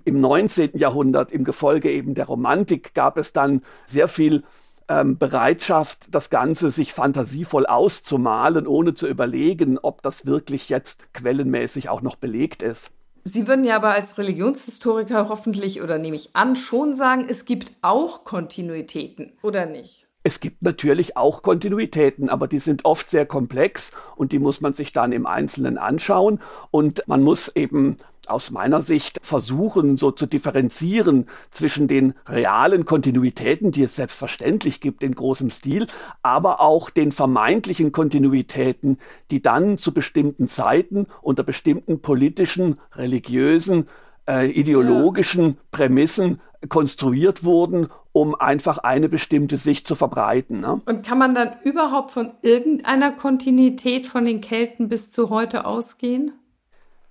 im 0.04 0.20
19. 0.20 0.70
Jahrhundert, 0.74 1.32
im 1.32 1.44
Gefolge 1.44 1.90
eben 1.90 2.14
der 2.14 2.26
Romantik, 2.26 2.94
gab 2.94 3.18
es 3.18 3.32
dann 3.32 3.62
sehr 3.86 4.08
viel 4.08 4.42
ähm, 4.88 5.18
Bereitschaft, 5.18 6.06
das 6.10 6.30
Ganze 6.30 6.70
sich 6.70 6.92
fantasievoll 6.92 7.66
auszumalen, 7.66 8.66
ohne 8.66 8.94
zu 8.94 9.06
überlegen, 9.06 9.78
ob 9.78 10.02
das 10.02 10.26
wirklich 10.26 10.68
jetzt 10.68 11.12
quellenmäßig 11.12 11.88
auch 11.88 12.02
noch 12.02 12.16
belegt 12.16 12.62
ist. 12.62 12.90
Sie 13.24 13.48
würden 13.48 13.64
ja 13.64 13.76
aber 13.76 13.90
als 13.90 14.18
Religionshistoriker 14.18 15.28
hoffentlich 15.28 15.82
oder 15.82 15.98
nehme 15.98 16.14
ich 16.14 16.30
an 16.34 16.54
schon 16.54 16.94
sagen, 16.94 17.26
es 17.28 17.44
gibt 17.44 17.72
auch 17.82 18.22
Kontinuitäten, 18.22 19.32
oder 19.42 19.66
nicht? 19.66 20.06
Es 20.22 20.40
gibt 20.40 20.62
natürlich 20.62 21.16
auch 21.16 21.42
Kontinuitäten, 21.42 22.30
aber 22.30 22.48
die 22.48 22.58
sind 22.58 22.84
oft 22.84 23.10
sehr 23.10 23.26
komplex 23.26 23.90
und 24.16 24.32
die 24.32 24.38
muss 24.38 24.60
man 24.60 24.74
sich 24.74 24.92
dann 24.92 25.12
im 25.12 25.26
Einzelnen 25.26 25.78
anschauen 25.78 26.40
und 26.70 27.02
man 27.06 27.22
muss 27.22 27.48
eben 27.54 27.96
aus 28.28 28.50
meiner 28.50 28.82
Sicht 28.82 29.18
versuchen, 29.22 29.96
so 29.96 30.10
zu 30.10 30.26
differenzieren 30.26 31.26
zwischen 31.50 31.88
den 31.88 32.14
realen 32.26 32.84
Kontinuitäten, 32.84 33.72
die 33.72 33.84
es 33.84 33.96
selbstverständlich 33.96 34.80
gibt 34.80 35.02
in 35.02 35.14
großem 35.14 35.50
Stil, 35.50 35.86
aber 36.22 36.60
auch 36.60 36.90
den 36.90 37.12
vermeintlichen 37.12 37.92
Kontinuitäten, 37.92 38.98
die 39.30 39.42
dann 39.42 39.78
zu 39.78 39.92
bestimmten 39.92 40.48
Zeiten 40.48 41.06
unter 41.22 41.42
bestimmten 41.42 42.00
politischen, 42.00 42.78
religiösen, 42.94 43.88
äh, 44.28 44.50
ideologischen 44.50 45.46
ja. 45.46 45.54
Prämissen 45.70 46.40
konstruiert 46.68 47.44
wurden, 47.44 47.88
um 48.12 48.34
einfach 48.34 48.78
eine 48.78 49.08
bestimmte 49.08 49.58
Sicht 49.58 49.86
zu 49.86 49.94
verbreiten. 49.94 50.60
Ne? 50.60 50.80
Und 50.86 51.06
kann 51.06 51.18
man 51.18 51.34
dann 51.34 51.52
überhaupt 51.64 52.12
von 52.12 52.32
irgendeiner 52.42 53.12
Kontinuität 53.12 54.06
von 54.06 54.24
den 54.24 54.40
Kelten 54.40 54.88
bis 54.88 55.12
zu 55.12 55.30
heute 55.30 55.66
ausgehen? 55.66 56.32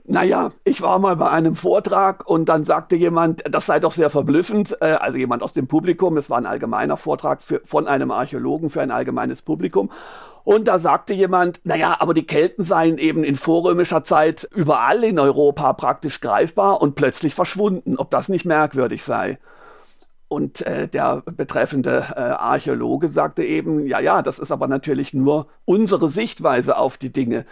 Naja, 0.07 0.51
ich 0.63 0.81
war 0.83 0.99
mal 0.99 1.15
bei 1.15 1.31
einem 1.31 1.55
Vortrag 1.55 2.29
und 2.29 2.47
dann 2.47 2.63
sagte 2.63 2.95
jemand, 2.95 3.43
das 3.49 3.65
sei 3.65 3.79
doch 3.79 3.91
sehr 3.91 4.11
verblüffend, 4.11 4.77
äh, 4.79 4.85
also 4.85 5.17
jemand 5.17 5.41
aus 5.41 5.53
dem 5.53 5.65
Publikum, 5.65 6.17
es 6.17 6.29
war 6.29 6.37
ein 6.37 6.45
allgemeiner 6.45 6.95
Vortrag 6.95 7.41
für, 7.41 7.61
von 7.65 7.87
einem 7.87 8.11
Archäologen 8.11 8.69
für 8.69 8.81
ein 8.81 8.91
allgemeines 8.91 9.41
Publikum. 9.41 9.89
Und 10.43 10.67
da 10.67 10.77
sagte 10.77 11.15
jemand, 11.15 11.59
naja, 11.63 11.97
aber 11.99 12.13
die 12.13 12.27
Kelten 12.27 12.63
seien 12.63 12.99
eben 12.99 13.23
in 13.23 13.35
vorrömischer 13.35 14.03
Zeit 14.03 14.47
überall 14.53 15.03
in 15.03 15.17
Europa 15.17 15.73
praktisch 15.73 16.21
greifbar 16.21 16.83
und 16.83 16.93
plötzlich 16.93 17.33
verschwunden, 17.33 17.97
ob 17.97 18.11
das 18.11 18.29
nicht 18.29 18.45
merkwürdig 18.45 19.03
sei. 19.03 19.39
Und 20.27 20.61
äh, 20.61 20.87
der 20.87 21.23
betreffende 21.25 22.13
äh, 22.15 22.19
Archäologe 22.19 23.09
sagte 23.09 23.43
eben, 23.43 23.87
ja, 23.87 23.99
ja, 23.99 24.21
das 24.21 24.37
ist 24.37 24.51
aber 24.51 24.67
natürlich 24.67 25.15
nur 25.15 25.47
unsere 25.65 26.09
Sichtweise 26.09 26.77
auf 26.77 26.97
die 26.97 27.11
Dinge 27.11 27.45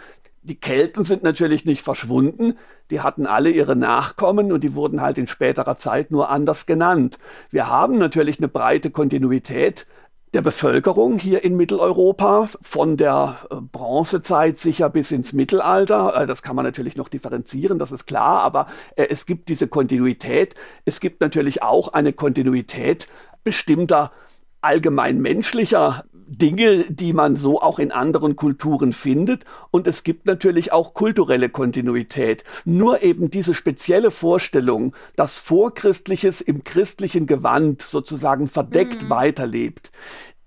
die 0.44 0.60
Kelten 0.60 1.04
sind 1.04 1.22
natürlich 1.22 1.64
nicht 1.64 1.82
verschwunden, 1.82 2.58
die 2.90 3.00
hatten 3.00 3.26
alle 3.26 3.50
ihre 3.50 3.76
Nachkommen 3.76 4.52
und 4.52 4.62
die 4.62 4.74
wurden 4.74 5.00
halt 5.00 5.16
in 5.16 5.26
späterer 5.26 5.78
Zeit 5.78 6.10
nur 6.10 6.28
anders 6.28 6.66
genannt. 6.66 7.18
Wir 7.50 7.68
haben 7.68 7.98
natürlich 7.98 8.38
eine 8.38 8.48
breite 8.48 8.90
Kontinuität 8.90 9.86
der 10.34 10.42
Bevölkerung 10.42 11.18
hier 11.18 11.44
in 11.44 11.56
Mitteleuropa, 11.56 12.48
von 12.60 12.96
der 12.96 13.38
äh, 13.50 13.54
Bronzezeit 13.54 14.58
sicher 14.58 14.90
bis 14.90 15.12
ins 15.12 15.32
Mittelalter. 15.32 16.22
Äh, 16.22 16.26
das 16.26 16.42
kann 16.42 16.56
man 16.56 16.64
natürlich 16.64 16.96
noch 16.96 17.08
differenzieren, 17.08 17.78
das 17.78 17.92
ist 17.92 18.06
klar, 18.06 18.42
aber 18.42 18.66
äh, 18.96 19.06
es 19.08 19.26
gibt 19.26 19.48
diese 19.48 19.68
Kontinuität. 19.68 20.54
Es 20.84 21.00
gibt 21.00 21.20
natürlich 21.20 21.62
auch 21.62 21.92
eine 21.92 22.12
Kontinuität 22.12 23.06
bestimmter 23.44 24.12
allgemein 24.60 25.20
menschlicher 25.20 26.04
Dinge, 26.26 26.84
die 26.88 27.12
man 27.12 27.36
so 27.36 27.60
auch 27.60 27.78
in 27.78 27.92
anderen 27.92 28.36
Kulturen 28.36 28.92
findet. 28.92 29.44
Und 29.70 29.86
es 29.86 30.02
gibt 30.02 30.26
natürlich 30.26 30.72
auch 30.72 30.94
kulturelle 30.94 31.48
Kontinuität. 31.48 32.44
Nur 32.64 33.02
eben 33.02 33.30
diese 33.30 33.54
spezielle 33.54 34.10
Vorstellung, 34.10 34.94
dass 35.16 35.38
Vorchristliches 35.38 36.40
im 36.40 36.64
christlichen 36.64 37.26
Gewand 37.26 37.82
sozusagen 37.82 38.48
verdeckt 38.48 39.04
mhm. 39.04 39.10
weiterlebt. 39.10 39.90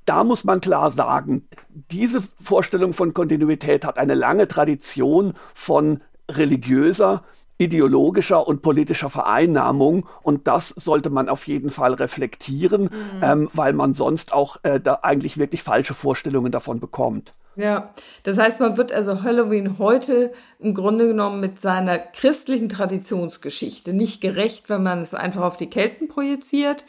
Da 0.06 0.24
muss 0.24 0.46
man 0.46 0.62
klar 0.62 0.90
sagen, 0.92 1.48
diese 1.92 2.22
Vorstellung 2.22 2.94
von 2.94 3.13
Kontinuität 3.13 3.84
hat 3.84 3.98
eine 3.98 4.13
lange 4.13 4.48
Tradition 4.48 5.34
von 5.54 6.02
religiöser, 6.30 7.24
ideologischer 7.58 8.48
und 8.48 8.62
politischer 8.62 9.10
Vereinnahmung 9.10 10.08
und 10.22 10.48
das 10.48 10.70
sollte 10.70 11.10
man 11.10 11.30
auf 11.30 11.48
jeden 11.48 11.70
Fall 11.70 11.93
reflektieren, 11.93 12.84
mhm. 12.84 12.89
ähm, 13.22 13.50
weil 13.54 13.74
man 13.74 13.93
sonst 13.93 14.34
auch 14.34 14.58
äh, 14.63 14.80
da 14.80 15.00
eigentlich 15.02 15.38
wirklich 15.38 15.63
falsche 15.63 15.93
Vorstellungen 15.93 16.52
davon 16.52 16.80
bekommt. 16.80 17.34
Ja, 17.58 17.91
das 18.22 18.38
heißt, 18.38 18.60
man 18.60 18.78
wird 18.78 18.91
also 18.91 19.24
Halloween 19.24 19.80
heute 19.80 20.32
im 20.60 20.76
Grunde 20.76 21.08
genommen 21.08 21.39
mit 21.39 21.60
seiner 21.60 21.98
christlichen 21.98 22.70
Traditionsgeschichte 22.70 23.93
nicht 23.93 24.22
gerecht, 24.22 24.70
wenn 24.70 24.84
man 24.84 25.00
es 25.00 25.15
einfach 25.15 25.41
auf 25.41 25.58
die 25.58 25.70
Kelten 25.70 26.08
projiziert. 26.08 26.86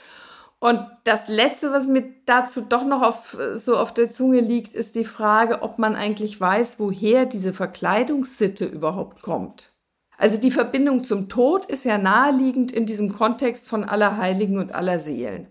Und 0.61 0.85
das 1.05 1.29
Letzte, 1.29 1.73
was 1.73 1.87
mir 1.87 2.05
dazu 2.27 2.61
doch 2.61 2.85
noch 2.85 3.03
auf, 3.03 3.37
so 3.57 3.79
auf 3.79 3.95
der 3.95 4.11
Zunge 4.11 4.41
liegt, 4.41 4.75
ist 4.75 4.95
die 4.95 5.05
Frage, 5.05 5.63
ob 5.63 5.79
man 5.79 5.95
eigentlich 5.95 6.39
weiß, 6.39 6.79
woher 6.79 7.25
diese 7.25 7.55
Verkleidungssitte 7.55 8.67
überhaupt 8.67 9.23
kommt. 9.23 9.71
Also 10.19 10.39
die 10.39 10.51
Verbindung 10.51 11.05
zum 11.05 11.29
Tod 11.29 11.65
ist 11.67 11.85
ja 11.85 11.97
naheliegend 11.97 12.73
in 12.73 12.87
diesem 12.87 13.13
Kontext 13.13 13.69
von 13.69 13.85
aller 13.85 14.19
Heiligen 14.19 14.59
und 14.59 14.75
aller 14.75 14.99
Seelen. 14.99 15.47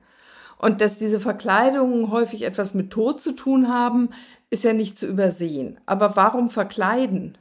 Und 0.58 0.82
dass 0.82 0.99
diese 0.99 1.19
Verkleidungen 1.19 2.12
häufig 2.12 2.43
etwas 2.43 2.73
mit 2.73 2.91
Tod 2.91 3.21
zu 3.21 3.32
tun 3.32 3.69
haben, 3.69 4.10
ist 4.49 4.63
ja 4.63 4.73
nicht 4.73 4.97
zu 4.97 5.08
übersehen. 5.08 5.80
Aber 5.86 6.15
warum 6.15 6.49
verkleiden? 6.49 7.38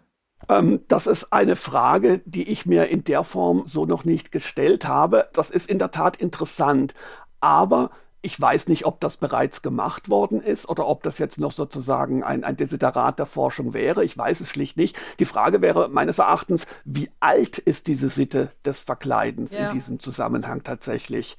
Ähm, 0.48 0.80
das 0.86 1.06
ist 1.06 1.32
eine 1.32 1.56
Frage, 1.56 2.20
die 2.26 2.48
ich 2.48 2.66
mir 2.66 2.86
in 2.86 3.02
der 3.04 3.24
Form 3.24 3.64
so 3.66 3.86
noch 3.86 4.04
nicht 4.04 4.30
gestellt 4.30 4.86
habe. 4.86 5.28
Das 5.32 5.50
ist 5.50 5.68
in 5.68 5.78
der 5.78 5.90
Tat 5.90 6.16
interessant. 6.18 6.94
Aber 7.40 7.90
ich 8.26 8.40
weiß 8.40 8.66
nicht, 8.66 8.86
ob 8.86 8.98
das 8.98 9.18
bereits 9.18 9.62
gemacht 9.62 10.08
worden 10.08 10.40
ist 10.40 10.68
oder 10.68 10.88
ob 10.88 11.04
das 11.04 11.18
jetzt 11.18 11.38
noch 11.38 11.52
sozusagen 11.52 12.24
ein, 12.24 12.42
ein 12.42 12.56
Desiderat 12.56 13.20
der 13.20 13.26
Forschung 13.26 13.72
wäre. 13.72 14.04
Ich 14.04 14.18
weiß 14.18 14.40
es 14.40 14.48
schlicht 14.48 14.76
nicht. 14.76 14.96
Die 15.20 15.24
Frage 15.24 15.62
wäre 15.62 15.88
meines 15.88 16.18
Erachtens, 16.18 16.66
wie 16.84 17.08
alt 17.20 17.58
ist 17.58 17.86
diese 17.86 18.08
Sitte 18.08 18.50
des 18.64 18.80
Verkleidens 18.80 19.52
ja. 19.52 19.68
in 19.68 19.74
diesem 19.76 20.00
Zusammenhang 20.00 20.64
tatsächlich? 20.64 21.36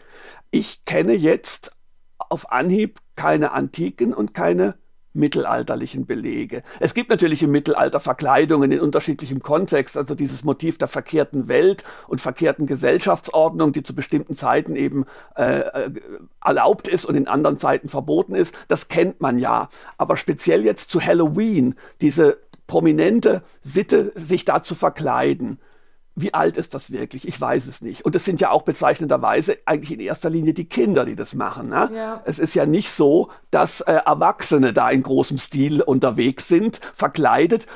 Ich 0.50 0.86
kenne 0.86 1.12
jetzt 1.12 1.72
auf 2.18 2.54
Anhieb 2.54 3.02
keine 3.18 3.52
antiken 3.52 4.14
und 4.14 4.34
keine 4.34 4.76
mittelalterlichen 5.18 6.06
Belege. 6.06 6.64
Es 6.80 6.94
gibt 6.94 7.10
natürlich 7.10 7.44
im 7.44 7.52
Mittelalter 7.52 8.00
Verkleidungen 8.00 8.72
in 8.72 8.80
unterschiedlichem 8.80 9.42
Kontext, 9.42 9.98
also 9.98 10.16
dieses 10.16 10.44
Motiv 10.44 10.78
der 10.78 10.88
verkehrten 10.88 11.48
Welt 11.48 11.84
und 12.08 12.22
verkehrten 12.22 12.68
Gesellschaftsordnung, 12.68 13.74
die 13.74 13.84
zu 13.84 13.96
bestimmten 13.96 14.36
Zeiten 14.36 14.76
eben 14.76 15.06
äh, 15.36 15.60
äh, 15.60 15.92
erlaubt 16.44 16.88
ist 16.88 17.06
und 17.06 17.16
in 17.16 17.28
anderen 17.28 17.58
Zeiten 17.58 17.90
verboten 17.90 18.36
ist, 18.36 18.56
das 18.68 18.88
kennt 18.88 19.20
man 19.20 19.40
ja. 19.40 19.70
Aber 19.98 20.16
speziell 20.16 20.64
jetzt 20.64 20.90
zu 20.90 21.02
Halloween, 21.02 21.76
diese 22.02 22.38
prominente 22.68 23.44
Sitte, 23.64 24.12
sich 24.16 24.46
da 24.46 24.62
zu 24.62 24.76
verkleiden, 24.76 25.60
wie 26.20 26.34
alt 26.34 26.58
ist 26.58 26.74
das 26.74 26.92
wirklich? 26.92 27.28
Ich 27.28 27.40
weiß 27.40 27.68
es 27.68 27.82
nicht. 27.82 28.04
Und 28.04 28.16
es 28.16 28.26
sind 28.26 28.42
ja 28.42 28.50
auch 28.50 28.64
bezeichnenderweise 28.64 29.60
eigentlich 29.66 29.94
in 29.94 30.00
erster 30.00 30.32
Linie 30.32 30.56
die 30.56 30.68
Kinder, 30.68 31.06
die 31.06 31.16
das 31.16 31.36
machen. 31.36 31.70
Ne? 31.70 31.92
Ja. 31.94 32.24
Es 32.26 32.40
ist 32.40 32.56
ja 32.56 32.66
nicht 32.66 32.90
so, 32.90 33.30
dass 33.52 33.82
äh, 33.82 34.00
Erwachsene 34.04 34.74
da 34.74 34.90
in 34.90 35.04
großem 35.04 35.38
Stil 35.38 35.80
unterwegs 35.84 36.48
sind, 36.48 36.80
verkleidet, 36.96 37.68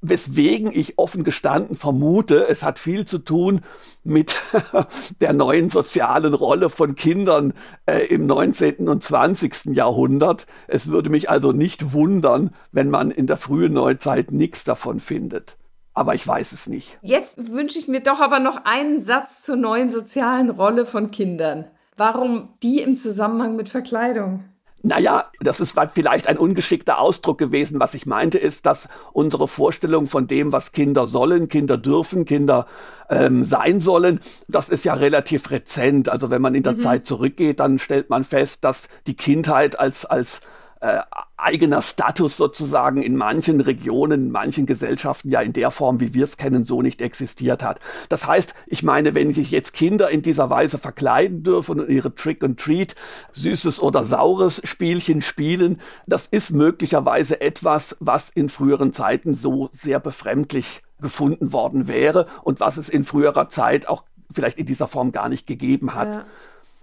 weswegen 0.00 0.72
ich 0.72 0.98
offen 0.98 1.22
gestanden 1.22 1.76
vermute, 1.76 2.48
es 2.48 2.64
hat 2.64 2.80
viel 2.80 3.04
zu 3.04 3.18
tun 3.18 3.60
mit 4.02 4.34
der 5.20 5.32
neuen 5.32 5.70
sozialen 5.70 6.34
Rolle 6.34 6.70
von 6.70 6.96
Kindern 6.96 7.54
äh, 7.86 8.04
im 8.06 8.26
19. 8.26 8.88
und 8.88 9.04
20. 9.04 9.76
Jahrhundert. 9.76 10.48
Es 10.66 10.88
würde 10.88 11.08
mich 11.08 11.30
also 11.30 11.52
nicht 11.52 11.92
wundern, 11.92 12.50
wenn 12.72 12.90
man 12.90 13.12
in 13.12 13.28
der 13.28 13.36
frühen 13.36 13.74
Neuzeit 13.74 14.32
nichts 14.32 14.64
davon 14.64 14.98
findet 14.98 15.56
aber 15.96 16.14
ich 16.14 16.28
weiß 16.28 16.52
es 16.52 16.66
nicht. 16.68 16.98
Jetzt 17.00 17.50
wünsche 17.52 17.78
ich 17.78 17.88
mir 17.88 18.00
doch 18.00 18.20
aber 18.20 18.38
noch 18.38 18.64
einen 18.64 19.00
Satz 19.00 19.42
zur 19.42 19.56
neuen 19.56 19.90
sozialen 19.90 20.50
Rolle 20.50 20.84
von 20.84 21.10
Kindern. 21.10 21.64
Warum 21.96 22.50
die 22.62 22.82
im 22.82 22.98
Zusammenhang 22.98 23.56
mit 23.56 23.70
Verkleidung? 23.70 24.44
Naja, 24.82 25.24
das 25.40 25.58
ist 25.58 25.76
vielleicht 25.94 26.28
ein 26.28 26.36
ungeschickter 26.36 26.98
Ausdruck 26.98 27.38
gewesen. 27.38 27.80
Was 27.80 27.94
ich 27.94 28.04
meinte, 28.04 28.36
ist, 28.36 28.66
dass 28.66 28.88
unsere 29.14 29.48
Vorstellung 29.48 30.06
von 30.06 30.26
dem, 30.26 30.52
was 30.52 30.72
Kinder 30.72 31.06
sollen, 31.06 31.48
Kinder 31.48 31.78
dürfen, 31.78 32.26
Kinder 32.26 32.66
ähm, 33.08 33.42
sein 33.42 33.80
sollen, 33.80 34.20
das 34.48 34.68
ist 34.68 34.84
ja 34.84 34.94
relativ 34.94 35.50
rezent. 35.50 36.10
Also 36.10 36.30
wenn 36.30 36.42
man 36.42 36.54
in 36.54 36.62
der 36.62 36.74
mhm. 36.74 36.78
Zeit 36.78 37.06
zurückgeht, 37.06 37.58
dann 37.58 37.78
stellt 37.78 38.10
man 38.10 38.22
fest, 38.22 38.64
dass 38.64 38.84
die 39.06 39.16
Kindheit 39.16 39.80
als, 39.80 40.04
als 40.04 40.42
äh, 40.80 41.00
eigener 41.36 41.82
Status 41.82 42.36
sozusagen 42.36 43.00
in 43.02 43.16
manchen 43.16 43.60
Regionen, 43.60 44.26
in 44.26 44.30
manchen 44.30 44.66
Gesellschaften 44.66 45.30
ja 45.30 45.40
in 45.40 45.52
der 45.52 45.70
Form, 45.70 46.00
wie 46.00 46.14
wir 46.14 46.24
es 46.24 46.36
kennen, 46.36 46.64
so 46.64 46.82
nicht 46.82 47.00
existiert 47.02 47.62
hat. 47.62 47.78
Das 48.08 48.26
heißt, 48.26 48.54
ich 48.66 48.82
meine, 48.82 49.14
wenn 49.14 49.32
sich 49.32 49.50
jetzt 49.50 49.72
Kinder 49.72 50.10
in 50.10 50.22
dieser 50.22 50.50
Weise 50.50 50.78
verkleiden 50.78 51.42
dürfen 51.42 51.80
und 51.80 51.88
ihre 51.88 52.14
Trick 52.14 52.42
and 52.42 52.58
Treat, 52.58 52.94
süßes 53.32 53.80
oder 53.80 54.04
saures 54.04 54.60
Spielchen 54.64 55.22
spielen, 55.22 55.80
das 56.06 56.26
ist 56.26 56.52
möglicherweise 56.52 57.40
etwas, 57.40 57.96
was 58.00 58.30
in 58.30 58.48
früheren 58.48 58.92
Zeiten 58.92 59.34
so 59.34 59.68
sehr 59.72 60.00
befremdlich 60.00 60.82
gefunden 61.00 61.52
worden 61.52 61.88
wäre 61.88 62.26
und 62.42 62.60
was 62.60 62.76
es 62.76 62.88
in 62.88 63.04
früherer 63.04 63.48
Zeit 63.48 63.88
auch 63.88 64.04
vielleicht 64.30 64.58
in 64.58 64.66
dieser 64.66 64.88
Form 64.88 65.12
gar 65.12 65.28
nicht 65.28 65.46
gegeben 65.46 65.94
hat. 65.94 66.14
Ja. 66.14 66.26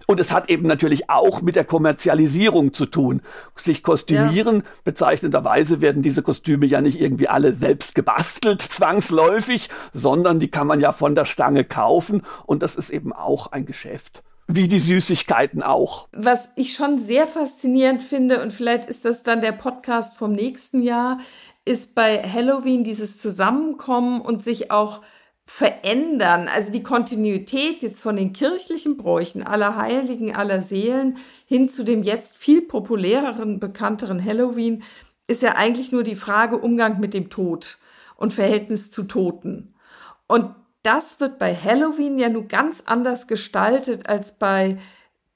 Und 0.06 0.20
es 0.20 0.32
hat 0.32 0.50
eben 0.50 0.66
natürlich 0.66 1.08
auch 1.08 1.42
mit 1.42 1.56
der 1.56 1.64
Kommerzialisierung 1.64 2.72
zu 2.72 2.86
tun. 2.86 3.22
Sich 3.56 3.82
kostümieren, 3.82 4.56
ja. 4.56 4.62
bezeichnenderweise 4.84 5.80
werden 5.80 6.02
diese 6.02 6.22
Kostüme 6.22 6.66
ja 6.66 6.80
nicht 6.80 7.00
irgendwie 7.00 7.28
alle 7.28 7.54
selbst 7.54 7.94
gebastelt, 7.94 8.62
zwangsläufig, 8.62 9.68
sondern 9.92 10.38
die 10.38 10.48
kann 10.48 10.66
man 10.66 10.80
ja 10.80 10.92
von 10.92 11.14
der 11.14 11.24
Stange 11.24 11.64
kaufen. 11.64 12.22
Und 12.46 12.62
das 12.62 12.76
ist 12.76 12.90
eben 12.90 13.12
auch 13.12 13.52
ein 13.52 13.66
Geschäft. 13.66 14.22
Wie 14.46 14.68
die 14.68 14.80
Süßigkeiten 14.80 15.62
auch. 15.62 16.06
Was 16.12 16.50
ich 16.56 16.74
schon 16.74 16.98
sehr 16.98 17.26
faszinierend 17.26 18.02
finde, 18.02 18.42
und 18.42 18.52
vielleicht 18.52 18.90
ist 18.90 19.06
das 19.06 19.22
dann 19.22 19.40
der 19.40 19.52
Podcast 19.52 20.18
vom 20.18 20.32
nächsten 20.32 20.82
Jahr, 20.82 21.18
ist 21.64 21.94
bei 21.94 22.22
Halloween 22.22 22.84
dieses 22.84 23.16
Zusammenkommen 23.16 24.20
und 24.20 24.44
sich 24.44 24.70
auch 24.70 25.00
verändern. 25.46 26.48
Also 26.48 26.72
die 26.72 26.82
Kontinuität 26.82 27.82
jetzt 27.82 28.00
von 28.00 28.16
den 28.16 28.32
kirchlichen 28.32 28.96
Bräuchen 28.96 29.42
aller 29.42 29.76
Heiligen, 29.76 30.34
aller 30.34 30.62
Seelen 30.62 31.18
hin 31.46 31.68
zu 31.68 31.84
dem 31.84 32.02
jetzt 32.02 32.36
viel 32.36 32.62
populäreren, 32.62 33.60
bekannteren 33.60 34.24
Halloween 34.24 34.82
ist 35.26 35.42
ja 35.42 35.52
eigentlich 35.52 35.92
nur 35.92 36.02
die 36.02 36.16
Frage 36.16 36.58
Umgang 36.58 37.00
mit 37.00 37.14
dem 37.14 37.30
Tod 37.30 37.78
und 38.16 38.32
Verhältnis 38.32 38.90
zu 38.90 39.04
Toten. 39.04 39.74
Und 40.26 40.54
das 40.82 41.18
wird 41.20 41.38
bei 41.38 41.54
Halloween 41.54 42.18
ja 42.18 42.28
nur 42.28 42.44
ganz 42.44 42.82
anders 42.86 43.26
gestaltet 43.26 44.06
als 44.06 44.38
bei 44.38 44.78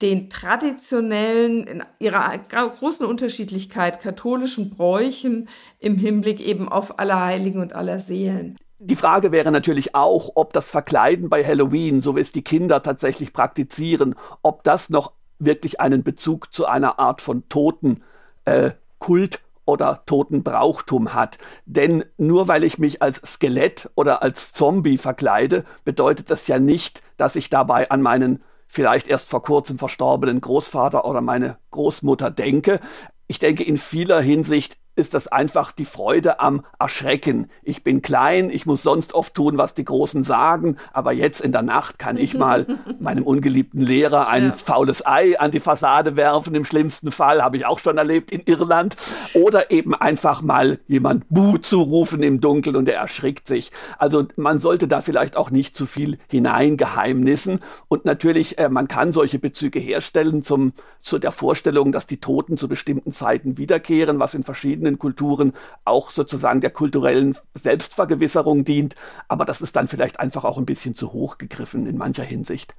den 0.03 0.31
traditionellen, 0.31 1.67
in 1.67 1.85
ihrer 1.99 2.37
großen 2.39 3.05
Unterschiedlichkeit 3.05 4.01
katholischen 4.01 4.71
Bräuchen 4.71 5.49
im 5.81 5.97
Hinblick 5.97 6.41
eben 6.41 6.69
auf 6.69 6.99
Allerheiligen 6.99 7.61
und 7.61 7.73
aller 7.73 7.99
Seelen. 7.99 8.57
Die 8.81 8.97
Frage 8.97 9.33
wäre 9.33 9.51
natürlich 9.51 9.97
auch, 9.97 10.31
ob 10.37 10.53
das 10.53 10.71
Verkleiden 10.71 11.29
bei 11.29 11.45
Halloween, 11.45 12.01
so 12.01 12.15
wie 12.15 12.21
es 12.21 12.31
die 12.31 12.43
Kinder 12.43 12.81
tatsächlich 12.81 13.33
praktizieren, 13.33 14.15
ob 14.43 14.63
das 14.63 14.89
noch 14.89 15.13
wirklich 15.41 15.81
einen 15.81 16.05
Bezug 16.05 16.53
zu 16.53 16.67
einer 16.67 17.01
Art 17.01 17.21
von 17.21 17.49
Totenkult 17.49 18.01
äh, 18.45 19.39
oder 19.65 20.03
Totenbrauchtum 20.07 21.13
hat. 21.13 21.39
Denn 21.67 22.05
nur 22.19 22.47
weil 22.47 22.63
ich 22.63 22.79
mich 22.79 23.03
als 23.03 23.21
Skelett 23.27 23.91
oder 23.97 24.23
als 24.23 24.53
Zombie 24.53 24.97
verkleide, 24.97 25.65
bedeutet 25.85 26.31
das 26.31 26.47
ja 26.47 26.61
nicht, 26.61 27.03
dass 27.17 27.35
ich 27.35 27.51
dabei 27.51 27.91
an 27.91 28.01
meinen 28.01 28.43
vielleicht 28.69 29.09
erst 29.09 29.29
vor 29.29 29.43
kurzem 29.43 29.79
verstorbenen 29.79 30.41
Großvater 30.41 31.05
oder 31.05 31.21
meine 31.21 31.59
Großmutter 31.73 32.31
denke. 32.31 32.79
Ich 33.27 33.41
denke, 33.41 33.65
in 33.65 33.77
vieler 33.77 34.21
Hinsicht 34.21 34.77
ist 34.99 35.15
das 35.15 35.29
einfach 35.29 35.73
die 35.73 35.85
Freude 35.85 36.41
am 36.41 36.65
Erschrecken. 36.79 37.49
Ich 37.63 37.85
bin 37.85 38.03
klein, 38.03 38.51
ich 38.51 38.67
muss 38.67 38.83
sonst 38.83 39.15
oft 39.15 39.35
tun, 39.35 39.57
was 39.57 39.75
die 39.75 39.85
Großen 39.85 40.23
sagen, 40.23 40.77
aber 40.93 41.13
jetzt 41.13 41.41
in 41.41 41.53
der 41.53 41.63
Nacht 41.63 41.99
kann 41.99 42.17
ich 42.17 42.35
mal 42.39 42.67
meinem 42.99 43.25
ungeliebten 43.25 43.81
Lehrer 43.81 44.29
ein 44.29 44.47
ja. 44.47 44.53
faules 44.53 45.07
Ei 45.07 45.39
an 45.39 45.51
die 45.51 45.61
Fassade 45.61 46.17
werfen. 46.17 46.55
Im 46.55 46.65
schlimmsten 46.65 47.11
Fall 47.11 47.43
habe 47.43 47.57
ich 47.57 47.67
auch 47.67 47.79
schon 47.79 47.99
erlebt 47.99 48.31
in 48.31 48.43
Irland. 48.45 48.97
Oder 49.35 49.71
eben 49.71 49.95
einfach 49.95 50.43
mal 50.43 50.79
jemand 50.89 51.25
Buh 51.29 51.59
zurufen 51.59 52.23
im 52.23 52.41
Dunkeln 52.41 52.77
und 52.77 52.89
er 52.89 52.99
erschrickt 52.99 53.47
sich. 53.47 53.71
Also 53.99 54.27
man 54.37 54.59
sollte 54.59 54.89
da 54.89 55.01
vielleicht 55.01 55.37
auch 55.37 55.51
nicht 55.51 55.77
zu 55.77 55.87
viel 55.87 56.19
hineingeheimnissen. 56.29 57.61
Und 57.89 58.05
natürlich, 58.05 58.59
äh, 58.59 58.69
man 58.69 58.89
kann 58.89 59.13
solche 59.13 59.39
Bezüge 59.39 59.79
herstellen 59.79 60.43
zum, 60.43 60.73
zu 61.01 61.19
der 61.19 61.33
Vorstellung, 61.33 61.93
dass 61.93 62.07
die 62.07 62.19
Toten 62.19 62.57
zu 62.57 62.69
bestimmten 62.69 63.13
Zeiten 63.13 63.59
wiederkehren, 63.59 64.19
was 64.19 64.35
in 64.35 64.43
verschiedenen 64.43 64.88
verschiedenen 64.89 64.99
Kulturen 64.99 65.53
auch 65.85 66.11
sozusagen 66.11 66.61
der 66.61 66.71
kulturellen 66.71 67.37
Selbstvergewisserung 67.55 68.65
dient. 68.65 68.95
Aber 69.29 69.45
das 69.45 69.61
ist 69.61 69.77
dann 69.77 69.89
vielleicht 69.89 70.21
einfach 70.21 70.45
auch 70.45 70.59
ein 70.59 70.67
bisschen 70.67 70.95
zu 70.95 71.13
hoch 71.13 71.39
gegriffen 71.39 71.87
in 71.87 71.99
mancher 71.99 72.25
Hinsicht 72.25 72.75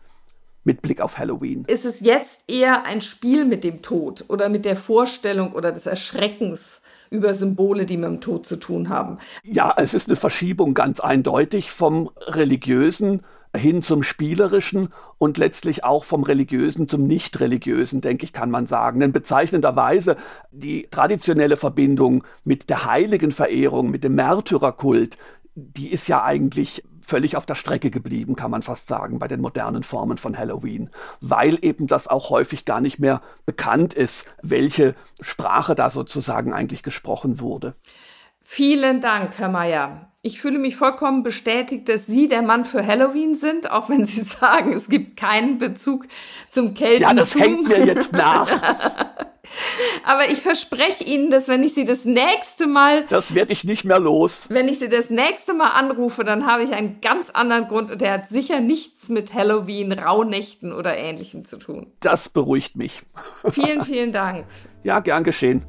mit 0.66 0.82
Blick 0.82 1.02
auf 1.02 1.18
Halloween. 1.18 1.64
Ist 1.68 1.86
es 1.86 2.02
jetzt 2.02 2.44
eher 2.48 2.84
ein 2.86 3.02
Spiel 3.02 3.46
mit 3.46 3.64
dem 3.64 3.82
Tod 3.82 4.26
oder 4.28 4.50
mit 4.50 4.66
der 4.66 4.76
Vorstellung 4.76 5.54
oder 5.54 5.72
des 5.72 5.86
Erschreckens 5.86 6.82
über 7.10 7.34
Symbole, 7.34 7.86
die 7.86 7.98
mit 7.98 8.10
dem 8.10 8.22
Tod 8.22 8.46
zu 8.46 8.58
tun 8.58 8.90
haben? 8.90 9.18
Ja, 9.44 9.74
es 9.78 9.94
ist 9.94 10.08
eine 10.08 10.18
Verschiebung 10.18 10.74
ganz 10.74 11.00
eindeutig 11.00 11.72
vom 11.72 12.10
religiösen 12.28 13.24
hin 13.56 13.82
zum 13.82 14.04
Spielerischen 14.04 14.90
und 15.18 15.38
letztlich 15.38 15.84
auch 15.84 16.04
vom 16.04 16.24
Religiösen 16.24 16.88
zum 16.88 17.08
Nicht-Religiösen, 17.08 18.02
denke 18.02 18.24
ich, 18.24 18.34
kann 18.34 18.52
man 18.52 18.68
sagen. 18.68 19.00
Denn 19.00 19.12
bezeichnenderweise 19.12 20.18
die 20.52 20.88
traditionelle 20.92 21.58
Verbindung 21.58 22.24
mit 22.44 22.70
der 22.70 22.86
heiligen 22.86 23.32
Verehrung, 23.32 23.90
mit 23.90 24.04
dem 24.04 24.16
Märtyrerkult, 24.16 25.18
die 25.56 25.92
ist 25.92 26.08
ja 26.08 26.24
eigentlich 26.24 26.84
völlig 27.02 27.36
auf 27.36 27.48
der 27.48 27.56
Strecke 27.56 27.90
geblieben, 27.90 28.36
kann 28.36 28.52
man 28.52 28.62
fast 28.62 28.88
sagen, 28.88 29.18
bei 29.18 29.28
den 29.28 29.42
modernen 29.42 29.82
Formen 29.82 30.18
von 30.18 30.38
Halloween, 30.38 30.92
weil 31.22 31.58
eben 31.64 31.88
das 31.88 32.08
auch 32.08 32.30
häufig 32.30 32.66
gar 32.66 32.82
nicht 32.82 33.00
mehr 33.00 33.22
bekannt 33.48 33.96
ist, 33.96 34.32
welche 34.44 34.94
Sprache 35.20 35.74
da 35.74 35.90
sozusagen 35.90 36.54
eigentlich 36.54 36.84
gesprochen 36.84 37.40
wurde. 37.40 37.74
Vielen 38.52 39.00
Dank, 39.00 39.38
Herr 39.38 39.48
Mayer. 39.48 40.10
Ich 40.24 40.42
fühle 40.42 40.58
mich 40.58 40.76
vollkommen 40.76 41.22
bestätigt, 41.22 41.88
dass 41.88 42.08
Sie 42.08 42.28
der 42.28 42.42
Mann 42.42 42.66
für 42.66 42.84
Halloween 42.84 43.36
sind, 43.36 43.70
auch 43.70 43.90
wenn 43.90 44.06
Sie 44.08 44.22
sagen, 44.40 44.74
es 44.74 44.90
gibt 44.90 45.18
keinen 45.18 45.60
Bezug 45.60 46.08
zum 46.50 46.74
Keltentum. 46.74 47.10
Ja, 47.10 47.14
das 47.14 47.36
hängt 47.36 47.68
mir 47.68 47.86
jetzt 47.86 48.12
nach. 48.12 48.50
Aber 50.04 50.32
ich 50.32 50.42
verspreche 50.42 51.04
Ihnen, 51.04 51.30
dass 51.30 51.48
wenn 51.48 51.62
ich 51.62 51.76
Sie 51.76 51.86
das 51.86 52.06
nächste 52.06 52.66
Mal... 52.66 53.06
Das 53.10 53.36
werde 53.36 53.54
ich 53.54 53.66
nicht 53.66 53.86
mehr 53.86 54.00
los. 54.00 54.48
Wenn 54.50 54.68
ich 54.68 54.80
Sie 54.80 54.90
das 54.90 55.12
nächste 55.12 55.54
Mal 55.54 55.70
anrufe, 55.70 56.24
dann 56.24 56.48
habe 56.48 56.64
ich 56.64 56.74
einen 56.74 57.02
ganz 57.02 57.30
anderen 57.30 57.68
Grund 57.68 57.92
und 57.92 58.02
der 58.02 58.14
hat 58.14 58.30
sicher 58.30 58.62
nichts 58.62 59.10
mit 59.10 59.36
Halloween, 59.36 59.92
Rauhnächten 59.92 60.74
oder 60.74 60.98
ähnlichem 60.98 61.46
zu 61.46 61.58
tun. 61.58 61.94
Das 62.00 62.30
beruhigt 62.30 62.76
mich. 62.76 63.04
Vielen, 63.52 63.84
vielen 63.84 64.12
Dank. 64.12 64.46
Ja, 64.84 65.02
gern 65.02 65.24
geschehen. 65.24 65.64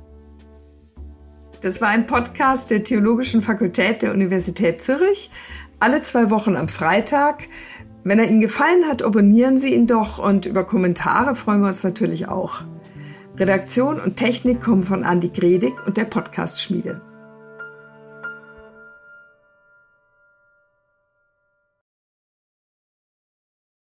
Das 1.61 1.83
war 1.83 1.89
ein 1.89 2.07
Podcast 2.07 2.71
der 2.71 2.85
Theologischen 2.85 3.43
Fakultät 3.43 4.01
der 4.01 4.15
Universität 4.15 4.81
Zürich. 4.81 5.31
Alle 5.79 6.03
zwei 6.03 6.31
Wochen 6.31 6.57
am 6.57 6.69
Freitag. 6.69 7.49
Wenn 8.03 8.19
er 8.19 8.29
Ihnen 8.29 8.41
gefallen 8.41 8.87
hat, 8.89 9.03
abonnieren 9.03 9.59
Sie 9.59 9.75
ihn 9.75 9.87
doch 9.87 10.19
und 10.19 10.47
über 10.47 10.65
Kommentare 10.65 11.35
freuen 11.35 11.61
wir 11.61 11.69
uns 11.69 11.85
natürlich 11.85 12.29
auch. 12.29 12.63
Redaktion 13.37 14.01
und 14.01 14.17
Technik 14.17 14.63
kommen 14.63 14.85
von 14.85 15.05
Andy 15.05 15.29
Gredig 15.29 15.75
und 15.87 15.99
der 15.99 16.07
Podcast 16.07 16.63
Schmiede. 16.63 17.03